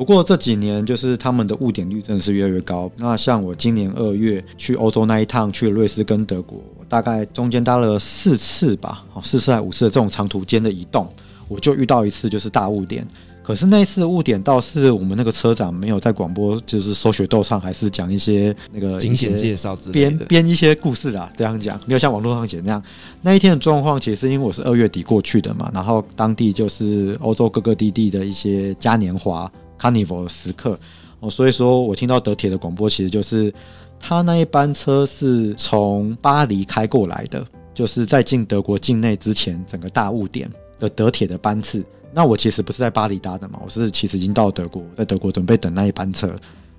[0.00, 2.90] 不过这几年，就是他们的误点率真的是越来越高。
[2.96, 11.06] 那像我今年二月去欧洲那一趟，去了瑞士跟德国，我大概中间搭了四次吧，哦四次还五次的这种长途间的移动，
[11.48, 13.06] 我就遇到一次就是大误点。
[13.42, 22.82] 可是那一次误点倒是我们那个车长没有在广播，就是说学逗唱，还是讲一些那个惊险介绍之类编编一些故事啊，这样讲没有像网络上写那样。
[23.20, 29.52] 那一天的状况，其实因为我是二月底过去的嘛，然后当地就是欧洲各个地地的一些嘉年华。
[29.80, 30.78] Carnival 的时刻
[31.20, 33.52] 哦，所以说我听到德铁的广播，其实就是
[33.98, 41.84] 他那一班车是从巴黎开过来的，就是在进德国境内之前，整个大雾点的德铁的班次。
[42.12, 46.34] 那我其实不是在巴黎搭的嘛，我是其实已经到德国，在德国准备等那一班车，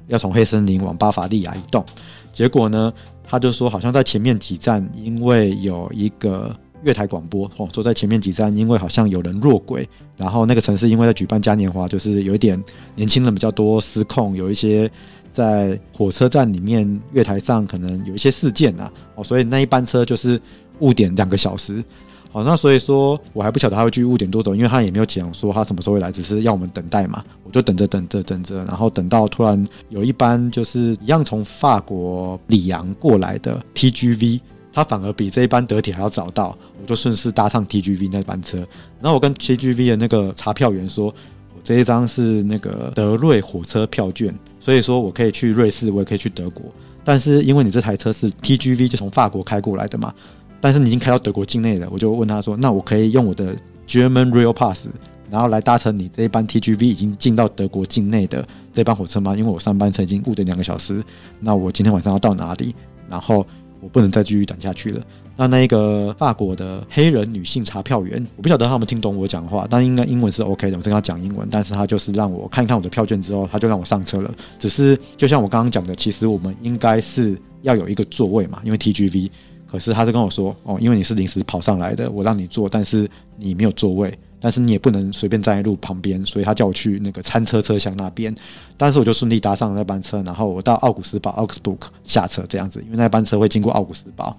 [0.07, 1.83] 要从黑森林往巴伐利亚移动。
[2.31, 2.93] 结果呢，
[3.23, 6.55] 他就说好像在前面几站，因为有一个。
[6.83, 12.61] 月台广播哦，说在前面几站，因为好像有人落轨，然后那个城市因为在举办嘉年华，就是有一点
[12.95, 14.89] 年轻人比较多，失控，有一些
[15.31, 20.41] 在火车站里面月台上可能有一些事件啊，哦，所以那一班车就是
[20.79, 21.83] 误点两个小时，
[22.31, 34.39] 好，那所以说我还不晓得他会去误点多久，因为他也没有讲说他什么时候会来，只是要我们等待嘛，我就等着等着等着，然后等到突然有一班就是一样从法国里昂过来的 TGV。
[34.73, 38.57] 他反而比这一班德铁还要早到，我就顺势搭上 TGV 那班车。
[39.01, 46.63] 然后我跟 TGV 的那个查票员说，我这一张是那个德瑞火车票券，所以说我可以去瑞士，我也可以去德国。
[47.03, 50.13] 但是因为你这台车是 TGV，就从法国开过来的嘛，
[50.61, 53.55] 但是你已经开到德国境内了，我就问他说，那我可以用我的
[53.87, 54.87] German Rail Pass，
[55.29, 59.35] 然后来搭乘你这一班 TGV 已经进到德国境内的这班火车吗？
[59.35, 61.03] 因为我上班车已经误点两个小时，
[61.39, 62.73] 那我今天晚上要到哪里？
[63.09, 63.45] 然后。
[63.81, 65.01] 我不能再继续等下去了。
[65.35, 74.33] 那那一个法国的黑人女性查票员，我不晓得他们听懂我讲话，但应该英文是 OK 的，我跟他讲英文，但是他就是让我看一看我的票券之后，他就让我上车了。
[74.59, 79.29] 只是就像我刚刚讲的，其实我们应该是要有一个座位嘛，因为 TGV。
[79.65, 88.35] 可是他就跟我说：“哦，因为你是临时跑上来的，我让你坐，但是你没有座位，但是你也不能随便站在路旁边，所以他叫我去那个餐车车厢那边。
[88.75, 94.35] 但是我就顺利搭上了那班车，然后我到奥古斯堡 （Augsburg） 下车这样子，因为那班车会经过奥古斯堡。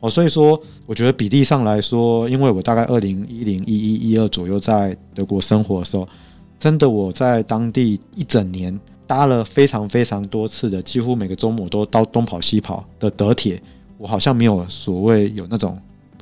[0.00, 6.06] 哦，所以说我觉得比例上来说，因为我大概二零一零一一一二左右在德国生活的时候，
[6.60, 13.60] 真的我在当地一整年搭了非常非常多次的，几乎每个周末都到东跑西跑的德铁。”
[13.98, 15.76] 我好像没有所谓有那种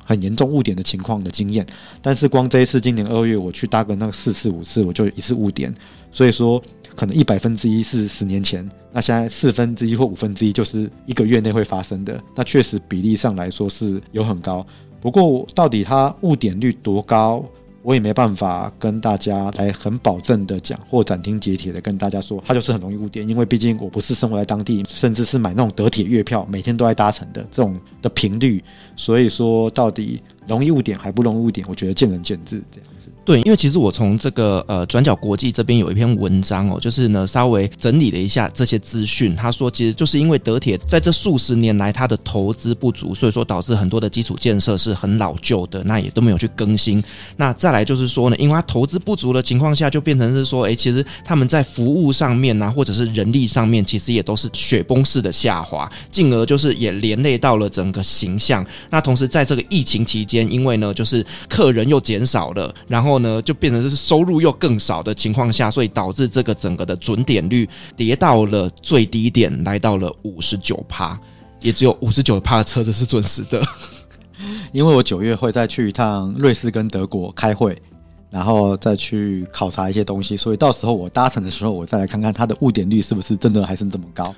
[0.07, 1.65] 很严重误点的情况的经验，
[2.01, 5.73] 但是光这一次今年二月我去搭个那个四次五次，我就一次误点，
[6.13, 6.63] 所以说
[6.95, 14.65] 可能一百分之一是十年前，那现在四分之一或五分之一就是一个月内会发生的，那确实比例上来说是有很高，
[15.01, 17.43] 不过到底它误点率多高？
[17.87, 28.61] 我也没办法跟大家来很保证的讲，或斩钉截铁的跟大家说，它就是很容易误点，因为毕竟我不是生活在当地，甚至是买那种德铁月票，每天都在搭乘的这种的频率，
[28.97, 33.09] 所以说到底容易误点还不容易误点，我觉得见仁见智这样子。
[33.25, 39.35] 对，因为其实我从这个呃转角国际这边有一篇文章哦，就是呢稍微整理了一下这些资讯。
[39.35, 47.03] 他说，其实就是因为德铁在这数十年来它的投资不足，所以说导致很多的基础建设是很老旧的，那也都没有去更新。
[47.35, 58.65] 那再来就是说呢，因为它投资不足的情况下，就变成是说，哎，其实他们在服务上面呢、啊，或者是人力上面，其实也都是雪崩式的下滑，进而就是也连累到了整个形象。
[58.89, 71.17] 那同时在这个疫情期间，因为呢就是客人又减少了，然后呢，就变成是收入又更少的情况下，所以导致这个整个的准点率跌到了最低点，来到了五十九趴，
[71.61, 73.61] 也只有五十九趴的车子是准时的。
[74.71, 77.75] 因为我九月会再去一趟瑞士跟德国开会，
[78.29, 84.35] 然后再去考察一些东西，所以到时候我搭乘的时候，我再来看看它的误点率是不是真的还是这么高。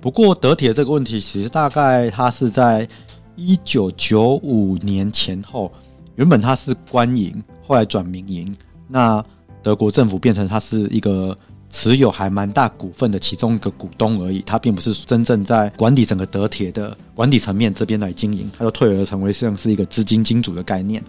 [0.00, 2.88] 不过德铁这个问题，其实大概它是在
[3.36, 5.72] 一九九五年前后。
[6.16, 8.54] 原本它是官营，后来转民营。
[8.86, 9.20] 那
[9.64, 11.36] 德国政府变成它是一个
[11.70, 21.02] 持有还蛮大股份的其中一个股东而已，它并不是真正在管理整个德铁的管理层面这边来经营，它就退而成为像是一个资金金主的概念。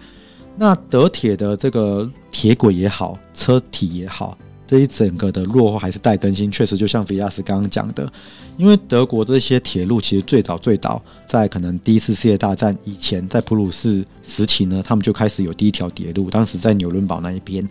[0.57, 4.35] 那德铁的这个铁轨也好，车体也好。
[4.67, 8.11] 这一整个的落后还是待更新，确实就像菲亚斯刚刚讲的，
[8.57, 17.67] 因为德国这些铁路其实最早最早在可能第一次世界大战以前，在普鲁士时期呢，他们就开始有第一条铁路，当时在纽伦堡那一边。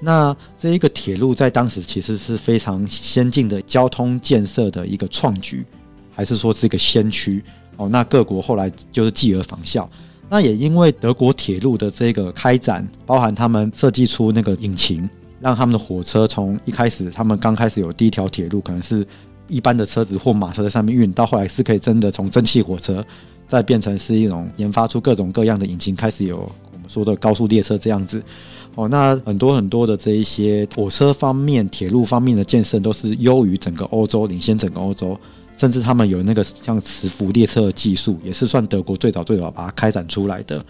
[0.00, 5.66] 那这一个铁路在当时其实是非常先进的交通建设的一个创举，
[6.14, 7.42] 还是说是一个先驱
[7.76, 7.88] 哦？
[7.88, 9.90] 那各国后来就是继而仿效。
[10.30, 15.08] 那也因为德国铁路的这个开展，包含他们设计出那个引擎。
[15.40, 19.06] 让他们的火车从一开始，他们刚开始有第一条铁路，可能是
[19.46, 23.04] 一般的车子或马车在上面运，到后来是可以真的从蒸汽火车，
[23.48, 28.22] 再变成是一种研发出各种各样的引擎，开始有我们说的高速列车这样子。
[28.74, 35.18] 哦，那很多很多的这一些火车方面、铁路方面的建设都是优于整个欧洲，领先整个欧洲，
[35.56, 40.64] 甚至他们有那个像磁浮列车的技术，也是算德国最早最早把它开展出来的。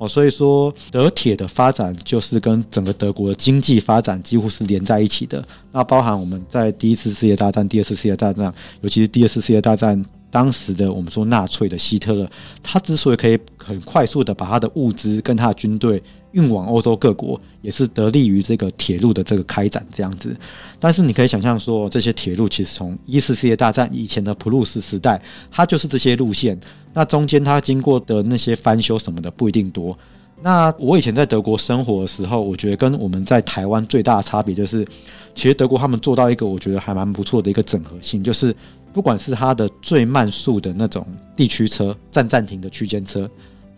[0.00, 5.44] 哦，所以说德铁的发展就是跟整个德国的经济发展几乎是连在一起的。
[5.72, 10.02] 那包含我们在第一次世界大战、第二次世界大战，尤其是第二次世界大战。
[10.32, 12.30] 当时的我们说纳粹的希特勒，
[12.62, 16.00] 他之所以可以很快速的把他的物资跟他的军队
[16.32, 20.36] 运往欧洲各国，也是得力于这个铁路的这个开展这样子。
[20.78, 25.20] 但是你可以想象说，这些铁路其实从一次世界大战以前的普鲁士时代，
[25.50, 26.58] 它就是这些路线。
[26.92, 29.96] 那中间它经过的那些翻修什么的不一定多。
[30.42, 34.86] 那我以前在德国生活的时候，我觉得跟我们在台湾最大的差别就是，
[35.34, 38.54] 其实德国他们做到一个我觉得还蛮不错的一个整合性，就是。
[38.92, 41.06] 不管是它的最慢速的那种
[41.36, 43.30] 地区车，站站停的区间车，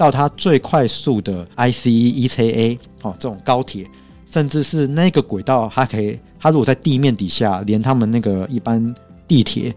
[0.02, 3.86] 到它最快速的 ICE ECA 哦，这种高铁，
[4.26, 8.92] 甚至是那个轨道，它可以，它如果在地面底下，连他们那个一般
[9.28, 9.72] 地铁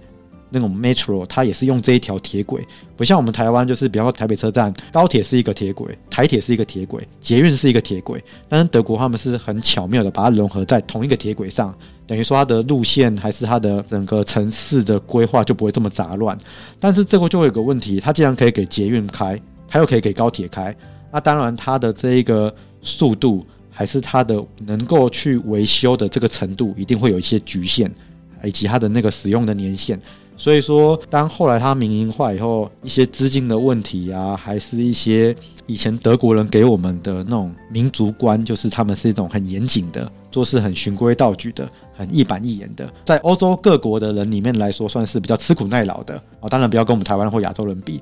[0.50, 2.66] 那种 Metro，它也是用这一条铁轨，
[2.98, 11.72] 不像我们台湾，就是比方说台北车站，高铁是一个铁轨，台铁是一个铁轨，捷运是一个铁轨，但是德国他们是很巧妙的把它融合在同一个铁轨上。
[12.08, 16.38] 等于说它的路线还是它的整个城市的规划就不会这么杂乱，
[16.80, 20.76] 但是这个就会有个问题，它既然可以给捷运开，它又可以给高铁开，
[21.12, 27.92] 那当然它的这一个速度还是它的能够去维修的这个程度一定会有一些局限，
[28.44, 30.00] 以及它的那个使用的年限，
[30.38, 35.36] 所以说，当后来它民营化以后，一些资金的问题啊，还是一些
[35.66, 46.22] 以前德国人给我们的那种民族观，就是他们是一种很严谨的，做事很循规蹈矩的，很一板一眼的，在欧洲各国的人里面来说，算是比较吃苦耐劳的。
[46.42, 48.02] 哦，当然不要跟我们台湾或亚洲人比，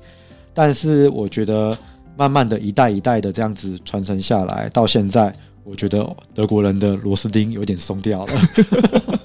[0.54, 1.78] 但是我觉得
[2.18, 5.34] 慢慢的一代一代的这样子传承下来，到现在，
[5.64, 8.34] 我觉得德国人的螺丝钉有点松掉了。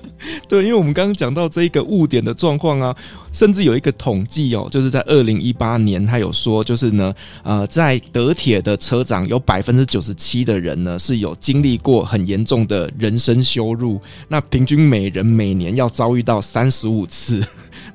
[0.49, 2.97] 对，因为我们刚刚讲到这一个误点的状况啊，
[3.33, 7.15] 甚至有一个统计哦，就是在二零一八年，他有说，就是呢，
[7.45, 17.45] 呃，在德铁的车长有百分之九十七的人呢是有经历过很严重的人身羞辱，那平均每人每年要遭遇到三十五次。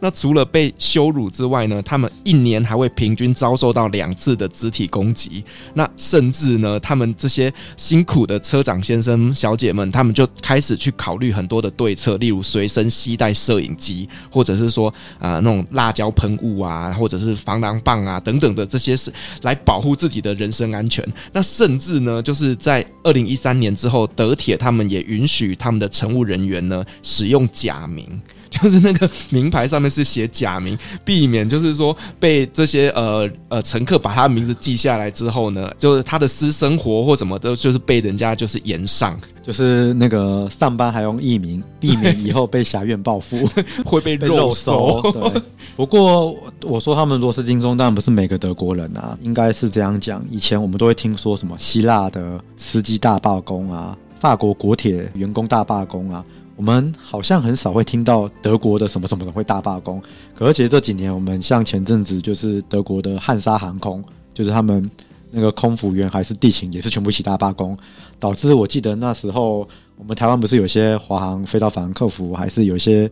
[0.04, 5.42] 那除了被羞辱之外呢，他们一年还会平均遭受到两次的肢体攻击。
[5.76, 19.10] 那甚至呢，他们这些辛苦的车长先生小姐们，他们就开始去考虑很多的对策，例如随身携带摄影机，或者是说啊、那种辣椒喷雾啊，或者是防狼棒啊等等的这些是
[19.44, 21.02] 来保护自己的人身安全。
[21.32, 28.22] 那甚至呢，就是在二零一三年之后，德铁他们也允许他们的乘务人员呢使用假名。
[28.62, 43.50] 就是那个名牌上面是写假名，避免就是说被这些呃呃乘客把他的名字记下来之后呢，就是他的私生活或什么的，就是被人家就是延上，就是那个上班还用艺名，避免以后被侠院报复
[43.84, 45.02] 会被肉搜。
[45.12, 45.42] 对，
[45.76, 50.24] 不过我说他们螺丝钉中，当然不是每个德国人啊，应该是这样讲。
[50.30, 56.24] 以前我们都会听说什么希腊的司机大罢工啊，法国国铁员工大罢工啊。
[56.56, 60.02] 我们好像很少会听到德国的什么什么的会大罢工，
[60.36, 64.90] 可而且这几年我们像前阵子就是德国的汉莎航空，就是他们
[65.32, 67.76] 那个空服员还是地勤也是全部一起大罢工，
[68.20, 73.10] 导致我记得那时候我们台湾不是有些华航飞到法兰克福，还是有些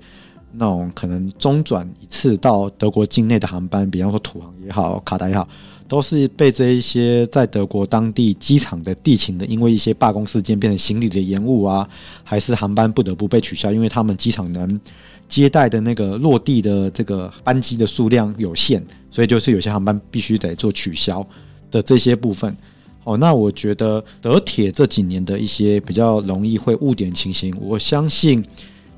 [0.51, 5.47] 那种可能中转一次到德国境内的航班，比方说土航也好，卡达也好。
[5.91, 11.85] 都是被这一些在德国当地机场的地勤的，因为一些罢工事件变成行李的延误啊，
[12.23, 14.79] 还是航班不得不被取消，因为他们机场能
[15.27, 18.81] 接待的那个落地的这个班机的数量有限，
[19.11, 21.27] 所以就是有些航班必须得做取消
[21.69, 22.55] 的这些部分。
[23.03, 28.41] 好，那我觉得德铁这几年的一些比较容易会误点情形，我相信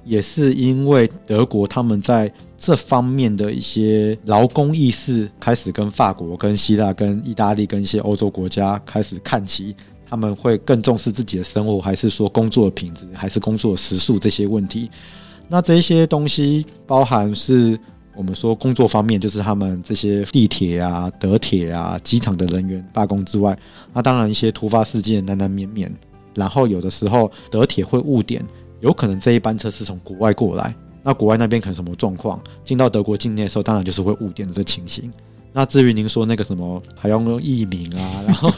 [0.05, 2.31] 也是因为德国他们在。
[2.66, 9.76] 这方面的一些劳工意识开始跟法国、跟希腊、跟意大利、跟一些欧洲国家开始看齐，
[10.09, 14.89] 他们会更重视自己的生活，还是说工作品质，还是工作时速这些问题？
[15.49, 17.78] 那这些东西包含是
[18.16, 23.59] 我们说工作方面，就是他们这些地铁啊、德铁啊、机场的人员罢工之外，
[23.91, 25.93] 那当然一些突发事件难难免免，
[26.34, 28.41] 然后有的时候德铁会误点，
[28.80, 30.74] 有可能这一班车是从国外过来。
[31.04, 32.41] 那国外那边可能什么状况？
[32.64, 35.12] 进到德国境内的时候，当然就是会误点的这情形。
[35.51, 38.51] 那至于您说那个什么还要用译名啊， 然后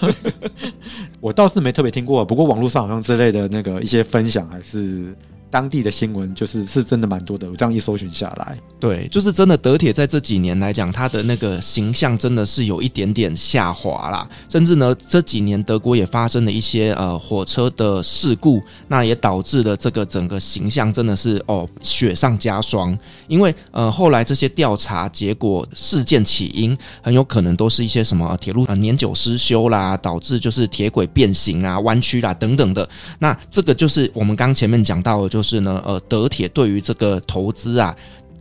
[1.19, 5.13] 我倒是没特别听过，不过网络上好像之类的那个一些分享还是。
[5.55, 9.55] 当地的新闻就是是真的蛮多的，我这样一搜寻下来，对，就是真的。
[9.55, 14.27] 德铁在这几年来讲，它的那个形象真的是有一点点下滑啦。
[14.49, 22.95] 甚至呢，这几年德国也发生了一些呃火车的事故，那也导致了这个整个形象真的是哦雪上加霜。
[23.29, 32.87] 因为呃后来这些调查结果，事件起因很有可能都是一些什么铁路啊年久失修啦，导致就是铁轨变形啊、弯曲啦等等的。
[33.19, 35.44] 那这个就是我们刚前面讲到的，就。
[35.45, 37.95] 是呢，呃，德铁对于这个投资啊，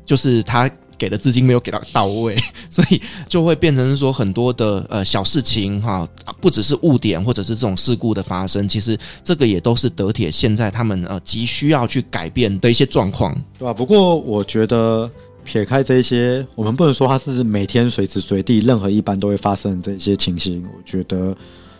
[0.06, 2.34] 就是他给的资金没有给到到位，
[2.70, 6.08] 所以就会变成说很多的呃小事情哈，
[6.40, 13.74] 不只是误点或者是这种事故的发生，其实这个也都是德铁现在他们呃急需要去改变的一些状况，对吧？
[13.74, 15.10] 不过我觉得
[15.44, 21.36] 撇开这些，我们不能说它是每天随时随地任何一般都会发生这些情形，我觉得。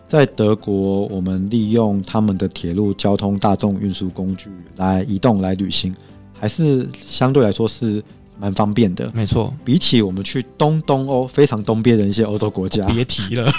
[0.06, 5.94] 在德国，我们利用他们的铁路交通、大众运输工具来移动、来旅行，
[6.32, 8.02] 还是相对来说是
[8.38, 9.10] 蛮方便的。
[9.14, 13.50] 没错，比起我们去东东欧非常东边的一些欧洲国家， 别提了。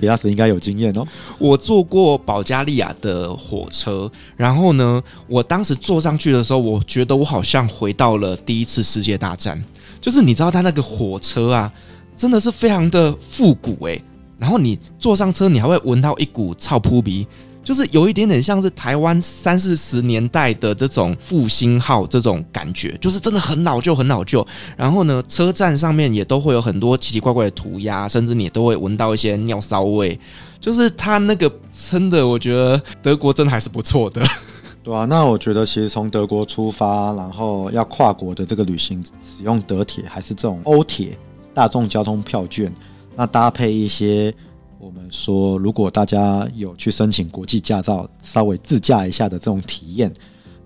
[0.00, 1.04] 比拉斯应该有经验哦。
[1.38, 9.62] 我坐过保加利亚的火车，然后呢，我当时坐上去的时候，我觉得我好像回到了第一次世界大战。
[10.00, 11.72] 就是你知道，它那个火车啊，
[12.16, 14.04] 真的是非常的复古诶、欸。
[14.38, 17.26] 然后你坐上车，你还会闻到一股臭扑鼻，
[17.64, 24.46] 就是有一点点像是台湾三四十年代的这种复兴号这种感觉，就是真的很老旧，很老旧。
[24.76, 30.18] 然后呢，车站上面也都会有很多奇奇怪怪的涂鸦，甚至你都会闻到一些尿骚味。
[30.60, 34.22] 就是它那个真的，我觉得德国真的还是不错的。
[34.82, 41.18] 对啊，那我觉得其实从德国出发，然后要跨国的这个旅行，使用德铁还是这种欧铁
[41.52, 42.72] 大众交通票券，
[43.18, 44.32] 那搭配一些
[44.78, 50.14] 我们说，如果大家有去申请国际驾照，稍微自驾一下的这种体验，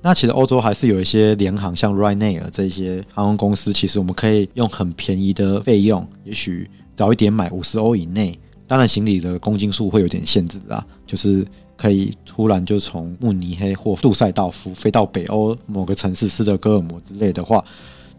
[0.02, 11.46] 那其实欧洲还是有一些联航，像 Ryanair 这些航空公司，其实我们可以用很便宜的费用，也许早一点买五十欧以内，当然行李的公斤数会有点限制啦，就是。
[11.74, 17.64] 可以突然就从慕尼黑或杜塞道夫飞到北欧某个城市斯德哥尔摩之类的话，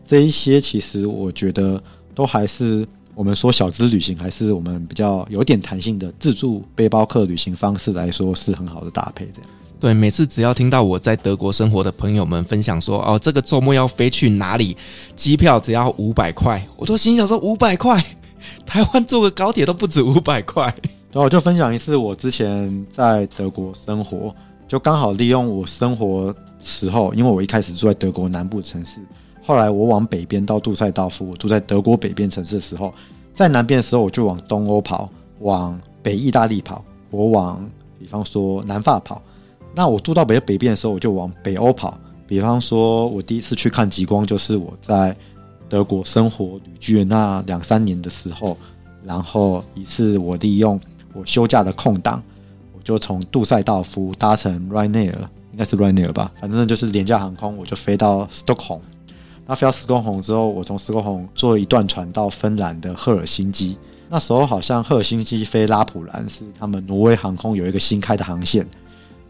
[0.04, 1.82] 这一些其实我觉得
[2.14, 2.86] 都还是
[3.16, 9.26] 我们说小资旅行，还是我们比较有点弹性的自助背包客旅行方式来说是很好的搭配。
[9.34, 9.50] 这样
[9.80, 14.78] 对，每次只要听到我在德国生活的朋友们分享说哦，这个周末要飞去哪里，
[15.16, 18.02] 机票只要五百块，我都心想说五百块，
[18.66, 20.64] 台湾坐个高铁都不止五百块。
[21.12, 24.34] 然后我就分享一次我之前在德国生活，
[24.68, 29.02] 就刚好利用我生活时候，因为我一开始住在德国南部城市，
[29.44, 32.94] 后来我往北边到杜塞道夫，我住在德国北边城市的时候，
[33.34, 35.10] 在南边的时候我就往东欧跑，
[35.42, 37.70] 往北意大利跑，我往
[38.00, 39.22] 比方说南法跑。
[39.76, 45.16] 那我住到北北边的时候，我就往北欧跑，比方说我第一次去看极光，就是我在
[45.68, 48.58] 德国生活旅居的那两三年的时候，
[49.04, 50.80] 然后一次我利用。
[51.16, 52.24] 我休假的空档，
[52.76, 55.14] 我就从杜塞道夫搭乘 Ryanair，
[55.52, 58.80] 应该是 Ryanair 吧，反正就是廉价航空，我就飞到 Stockholm。
[59.46, 63.78] 那飞到 Stockholm 之后，我从 Stockholm 坐一段船到芬兰的赫尔辛基。
[64.10, 68.68] 那时候好像赫尔辛基飞拉普兰是他们挪威航空有一个新开的航线，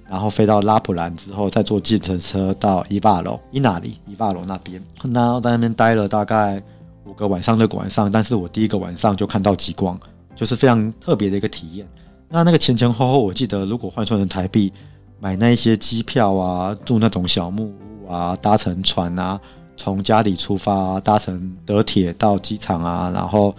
[0.07, 4.83] 然后飞到拉普兰之后，再坐计程车到伊瓦罗、伊纳里、伊瓦罗那边。
[5.11, 6.61] 然后在那边待了大概
[7.05, 9.99] 五个晚上、六个晚上，但是我第一个晚上就看到极光。
[10.35, 11.87] 就是非常特别的一个体验。
[12.27, 14.73] 那那个前前后后，我记得如果换算成台币，
[15.19, 19.39] 买那一些机票啊，住那种小木屋啊，搭乘船啊，
[19.75, 23.55] 从家里出发，搭乘德铁到机场啊，然后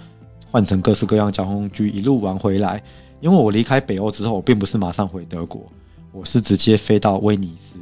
[0.51, 2.83] 换成各式各样交通工具一路玩回来。
[3.21, 5.63] 因为我离开北欧之后，我并不是马上回德国，
[6.13, 7.79] 我是直接飞到威尼斯。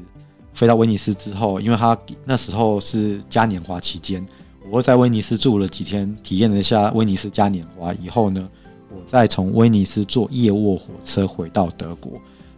[0.55, 4.25] 飞到威尼斯之后，因为他那时候是嘉年华期间，
[4.71, 8.49] 我在威尼斯住了几天，体验了一下威尼斯嘉年华以后呢，
[8.91, 12.13] 我再从威尼斯坐夜卧火车回到德国，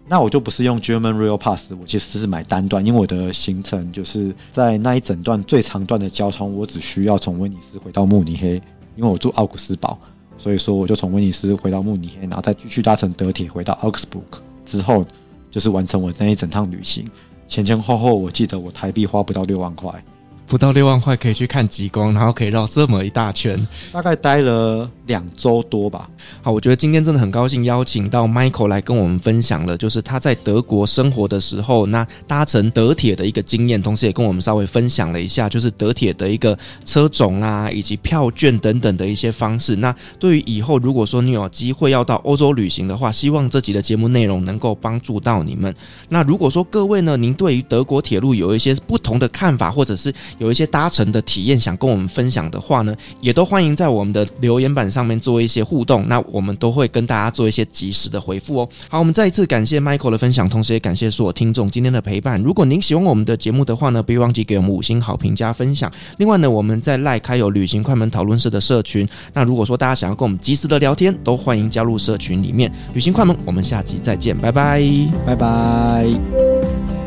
[0.07, 8.61] 那我就不是用 German Rail Pass，我其实是买单段，因为我的行程就是在那一整段最长段的交通，我只需要从威尼斯回到慕尼黑，
[8.97, 9.99] 因为我住奥古斯堡，
[10.37, 15.07] 所以说我就从威尼斯回到慕尼黑，然后再继续搭乘德铁回到 Augsburg，之后
[15.51, 17.09] 就是完成我这一整趟旅行，
[17.49, 20.05] 前前后后我记得我台币花不到六万块。
[20.47, 23.59] 不到六万块可以去看极光，然后可以绕这么一大圈，
[23.93, 26.09] 大概待了两周多吧。
[26.43, 39.75] 好，我觉得今天真的很高兴邀请到 Michael 来跟我们分享了，就是他在德国生活的时候，那搭乘德铁的一个经验，同时也跟我们稍微分享了一下，就是德铁的一个车种啊，以及票券等等的一些方式。
[39.77, 45.75] 那对于以后如果说你有机会要到欧洲旅行的话，希望这集的节目内容能够帮助到你们。
[46.11, 58.69] 那如果说各位呢，您对于德国铁路有一些不同的看法，或者是有一些搭乘的体验想跟我们分享的话呢，也都欢迎在我们的留言板上面做一些互动，那我们都会跟大家做一些及时的回复哦。
[58.89, 62.43] 好，我们再一次感谢 Michael 的分享，同时也感谢所有听众今天的陪伴。
[62.43, 65.91] 如果您喜欢我们的节目的话呢，别忘记给我们五星好评加分享。
[66.19, 72.71] 另外呢，我们在赖开有旅行快门讨论社的社群，那如果说大家想要跟我们及时的聊天，都欢迎加入社群里面。
[72.93, 74.83] 旅行快门，我们下集再见，拜拜，
[75.27, 76.07] 拜拜。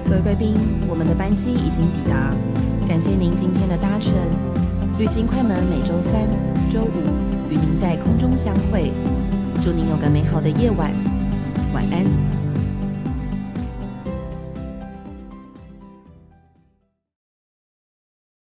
[0.09, 0.55] 各位贵宾，
[0.89, 2.66] 我们的班机已经抵达。
[2.97, 4.11] 感谢您今天的搭乘，
[4.97, 6.27] 旅行快门每周三、
[6.67, 8.91] 周五与您在空中相会，
[9.61, 10.91] 祝您有个美好的夜晚，
[11.75, 12.46] 晚安。